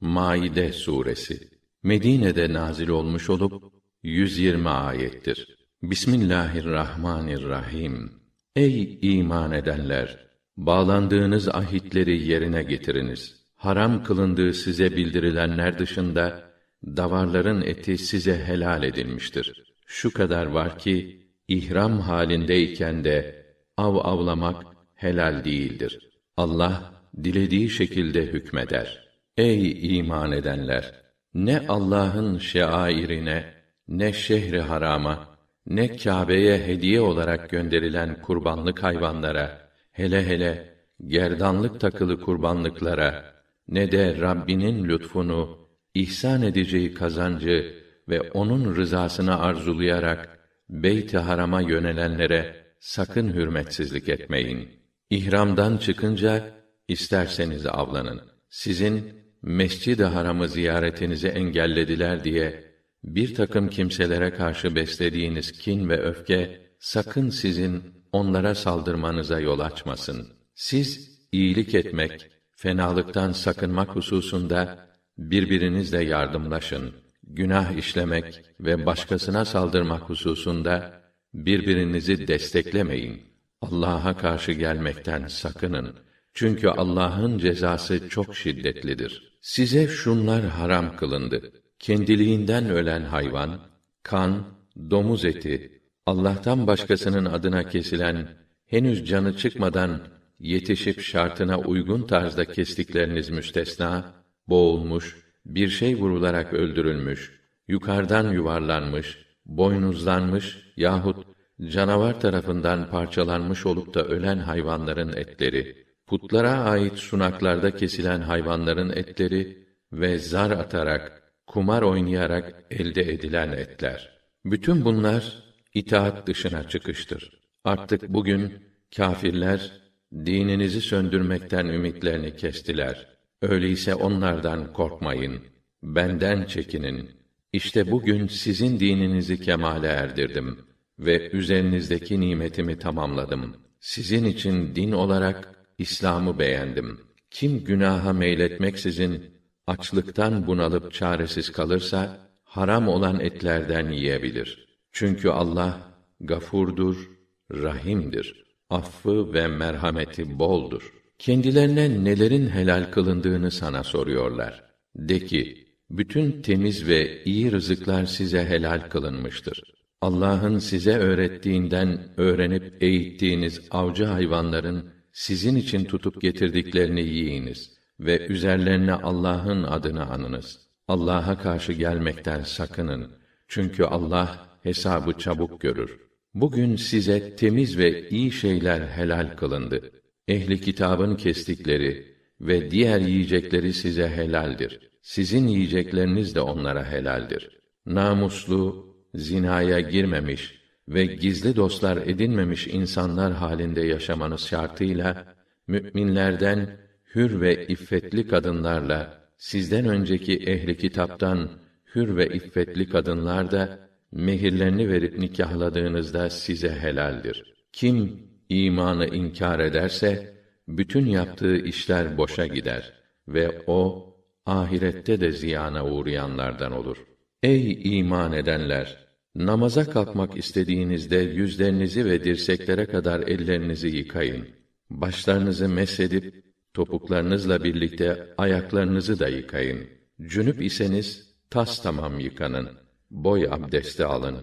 Maide 0.00 0.72
suresi 0.72 1.48
Medine'de 1.82 2.52
nazil 2.52 2.88
olmuş 2.88 3.30
olup 3.30 3.72
120 4.02 4.68
ayettir. 4.68 5.56
Bismillahirrahmanirrahim. 5.82 8.12
Ey 8.56 8.98
iman 9.02 9.52
edenler, 9.52 10.26
bağlandığınız 10.56 11.48
ahitleri 11.48 12.28
yerine 12.28 12.62
getiriniz. 12.62 13.36
Haram 13.56 14.04
kılındığı 14.04 14.54
size 14.54 14.96
bildirilenler 14.96 15.78
dışında 15.78 16.50
davarların 16.86 17.62
eti 17.62 17.98
size 17.98 18.44
helal 18.44 18.82
edilmiştir. 18.82 19.74
Şu 19.86 20.12
kadar 20.12 20.46
var 20.46 20.78
ki 20.78 21.26
ihram 21.48 22.00
halindeyken 22.00 23.04
de 23.04 23.46
av 23.76 23.96
avlamak 23.96 24.62
helal 24.94 25.44
değildir. 25.44 25.98
Allah 26.36 26.92
dilediği 27.24 27.70
şekilde 27.70 28.26
hükmeder. 28.26 29.07
Ey 29.38 29.98
iman 29.98 30.32
edenler! 30.32 30.94
Ne 31.34 31.66
Allah'ın 31.68 32.38
şeairine, 32.38 33.54
ne 33.88 34.12
şehri 34.12 34.60
harama, 34.60 35.28
ne 35.66 35.96
Kâbe'ye 35.96 36.66
hediye 36.66 37.00
olarak 37.00 37.50
gönderilen 37.50 38.22
kurbanlık 38.22 38.82
hayvanlara, 38.82 39.68
hele 39.92 40.26
hele 40.26 40.74
gerdanlık 41.06 41.80
takılı 41.80 42.20
kurbanlıklara, 42.20 43.24
ne 43.68 43.92
de 43.92 44.20
Rabbinin 44.20 44.88
lütfunu, 44.88 45.58
ihsan 45.94 46.42
edeceği 46.42 46.94
kazancı 46.94 47.74
ve 48.08 48.20
onun 48.20 48.76
rızasını 48.76 49.40
arzulayarak 49.40 50.38
Beyt-i 50.70 51.18
Haram'a 51.18 51.60
yönelenlere 51.60 52.56
sakın 52.80 53.32
hürmetsizlik 53.32 54.08
etmeyin. 54.08 54.68
İhramdan 55.10 55.76
çıkınca 55.76 56.50
isterseniz 56.88 57.66
avlanın. 57.66 58.20
Sizin 58.50 59.17
Mescid-i 59.42 60.04
Haram'ı 60.04 60.48
ziyaretinizi 60.48 61.28
engellediler 61.28 62.24
diye 62.24 62.64
bir 63.04 63.34
takım 63.34 63.68
kimselere 63.68 64.30
karşı 64.30 64.74
beslediğiniz 64.74 65.52
kin 65.52 65.88
ve 65.88 66.00
öfke 66.02 66.60
sakın 66.78 67.30
sizin 67.30 67.82
onlara 68.12 68.54
saldırmanıza 68.54 69.40
yol 69.40 69.58
açmasın. 69.58 70.28
Siz 70.54 71.18
iyilik 71.32 71.74
etmek, 71.74 72.30
fenalıktan 72.56 73.32
sakınmak 73.32 73.88
hususunda 73.88 74.88
birbirinizle 75.18 76.04
yardımlaşın. 76.04 76.92
Günah 77.22 77.72
işlemek 77.72 78.42
ve 78.60 78.86
başkasına 78.86 79.44
saldırmak 79.44 80.02
hususunda 80.02 81.02
birbirinizi 81.34 82.28
desteklemeyin. 82.28 83.22
Allah'a 83.60 84.16
karşı 84.16 84.52
gelmekten 84.52 85.26
sakının. 85.26 85.94
Çünkü 86.38 86.68
Allah'ın 86.68 87.38
cezası 87.38 88.08
çok 88.08 88.36
şiddetlidir. 88.36 89.38
Size 89.40 89.88
şunlar 89.88 90.44
haram 90.44 90.96
kılındı. 90.96 91.52
Kendiliğinden 91.78 92.70
ölen 92.70 93.02
hayvan, 93.02 93.60
kan, 94.02 94.44
domuz 94.90 95.24
eti, 95.24 95.82
Allah'tan 96.06 96.66
başkasının 96.66 97.24
adına 97.24 97.68
kesilen, 97.68 98.28
henüz 98.66 99.08
canı 99.08 99.36
çıkmadan 99.36 100.00
yetişip 100.40 101.00
şartına 101.00 101.58
uygun 101.58 102.02
tarzda 102.02 102.44
kestikleriniz 102.44 103.30
müstesna, 103.30 104.12
boğulmuş, 104.48 105.16
bir 105.46 105.68
şey 105.68 105.96
vurularak 105.96 106.52
öldürülmüş, 106.52 107.40
yukarıdan 107.68 108.32
yuvarlanmış, 108.32 109.18
boynuzlanmış 109.46 110.72
yahut 110.76 111.26
canavar 111.68 112.20
tarafından 112.20 112.90
parçalanmış 112.90 113.66
olup 113.66 113.94
da 113.94 114.04
ölen 114.04 114.38
hayvanların 114.38 115.12
etleri, 115.12 115.87
putlara 116.08 116.52
ait 116.52 116.96
sunaklarda 116.96 117.76
kesilen 117.76 118.20
hayvanların 118.20 118.90
etleri 118.90 119.66
ve 119.92 120.18
zar 120.18 120.50
atarak, 120.50 121.22
kumar 121.46 121.82
oynayarak 121.82 122.64
elde 122.70 123.12
edilen 123.12 123.52
etler. 123.52 124.18
Bütün 124.44 124.84
bunlar 124.84 125.42
itaat 125.74 126.26
dışına 126.26 126.68
çıkıştır. 126.68 127.40
Artık 127.64 128.08
bugün 128.08 128.54
kâfirler 128.96 129.72
dininizi 130.12 130.80
söndürmekten 130.80 131.66
ümitlerini 131.66 132.36
kestiler. 132.36 133.06
Öyleyse 133.42 133.94
onlardan 133.94 134.72
korkmayın. 134.72 135.42
Benden 135.82 136.44
çekinin. 136.44 137.10
İşte 137.52 137.90
bugün 137.90 138.26
sizin 138.26 138.80
dininizi 138.80 139.40
kemale 139.40 139.86
erdirdim 139.86 140.58
ve 140.98 141.30
üzerinizdeki 141.30 142.20
nimetimi 142.20 142.78
tamamladım. 142.78 143.56
Sizin 143.80 144.24
için 144.24 144.74
din 144.74 144.92
olarak 144.92 145.57
İslam'ı 145.78 146.38
beğendim. 146.38 147.00
Kim 147.30 147.64
günaha 147.64 148.12
meyletmeksizin 148.12 149.24
açlıktan 149.66 150.46
bunalıp 150.46 150.92
çaresiz 150.92 151.52
kalırsa 151.52 152.18
haram 152.44 152.88
olan 152.88 153.20
etlerden 153.20 153.90
yiyebilir. 153.90 154.68
Çünkü 154.92 155.28
Allah 155.28 155.80
gafurdur, 156.20 157.10
rahimdir. 157.52 158.44
Affı 158.70 159.32
ve 159.32 159.46
merhameti 159.48 160.38
boldur. 160.38 160.92
Kendilerine 161.18 162.04
nelerin 162.04 162.48
helal 162.48 162.90
kılındığını 162.90 163.50
sana 163.50 163.84
soruyorlar. 163.84 164.64
De 164.96 165.18
ki, 165.26 165.68
bütün 165.90 166.42
temiz 166.42 166.88
ve 166.88 167.24
iyi 167.24 167.52
rızıklar 167.52 168.06
size 168.06 168.44
helal 168.44 168.80
kılınmıştır. 168.80 169.62
Allah'ın 170.00 170.58
size 170.58 170.98
öğrettiğinden 170.98 172.08
öğrenip 172.16 172.82
eğittiğiniz 172.82 173.60
avcı 173.70 174.04
hayvanların 174.04 174.97
sizin 175.18 175.56
için 175.56 175.84
tutup 175.84 176.20
getirdiklerini 176.20 177.00
yiyiniz 177.00 177.70
ve 178.00 178.26
üzerlerine 178.26 178.92
Allah'ın 178.92 179.62
adını 179.62 180.10
anınız. 180.10 180.58
Allah'a 180.88 181.38
karşı 181.38 181.72
gelmekten 181.72 182.42
sakının. 182.42 183.10
Çünkü 183.48 183.84
Allah 183.84 184.48
hesabı 184.62 185.12
çabuk 185.12 185.60
görür. 185.60 185.98
Bugün 186.34 186.76
size 186.76 187.36
temiz 187.36 187.78
ve 187.78 188.08
iyi 188.08 188.32
şeyler 188.32 188.80
helal 188.80 189.36
kılındı. 189.36 189.90
Ehli 190.28 190.60
kitabın 190.60 191.16
kestikleri 191.16 192.16
ve 192.40 192.70
diğer 192.70 193.00
yiyecekleri 193.00 193.72
size 193.72 194.08
helaldir. 194.08 194.80
Sizin 195.02 195.48
yiyecekleriniz 195.48 196.34
de 196.34 196.40
onlara 196.40 196.90
helaldir. 196.90 197.58
Namuslu, 197.86 198.94
zinaya 199.14 199.80
girmemiş 199.80 200.57
ve 200.88 201.04
gizli 201.06 201.56
dostlar 201.56 201.96
edinmemiş 201.96 202.66
insanlar 202.66 203.32
halinde 203.32 203.80
yaşamanız 203.80 204.40
şartıyla 204.40 205.34
müminlerden 205.66 206.76
hür 207.14 207.40
ve 207.40 207.66
iffetli 207.66 208.28
kadınlarla 208.28 209.28
sizden 209.38 209.84
önceki 209.88 210.36
ehli 210.36 210.76
kitaptan 210.76 211.50
hür 211.94 212.16
ve 212.16 212.26
iffetli 212.26 212.88
kadınlar 212.88 213.50
da 213.50 213.78
mehirlerini 214.12 214.88
verip 214.88 215.18
nikahladığınızda 215.18 216.30
size 216.30 216.70
helaldir. 216.70 217.54
Kim 217.72 218.22
imanı 218.48 219.06
inkar 219.06 219.58
ederse 219.60 220.34
bütün 220.68 221.06
yaptığı 221.06 221.56
işler 221.56 222.18
boşa 222.18 222.46
gider 222.46 222.92
ve 223.28 223.62
o 223.66 224.08
ahirette 224.46 225.20
de 225.20 225.32
ziyana 225.32 225.86
uğrayanlardan 225.86 226.72
olur. 226.72 226.96
Ey 227.42 227.98
iman 227.98 228.32
edenler! 228.32 229.07
Namaza 229.38 229.90
kalkmak 229.90 230.36
istediğinizde 230.36 231.16
yüzlerinizi 231.16 232.04
ve 232.04 232.24
dirseklere 232.24 232.86
kadar 232.86 233.20
ellerinizi 233.20 233.88
yıkayın. 233.88 234.48
Başlarınızı 234.90 235.68
mesedip 235.68 236.44
topuklarınızla 236.74 237.64
birlikte 237.64 238.34
ayaklarınızı 238.38 239.18
da 239.18 239.28
yıkayın. 239.28 239.86
Cünüp 240.22 240.62
iseniz 240.62 241.34
tas 241.50 241.82
tamam 241.82 242.20
yıkanın. 242.20 242.68
Boy 243.10 243.46
abdesti 243.50 244.04
alın. 244.04 244.36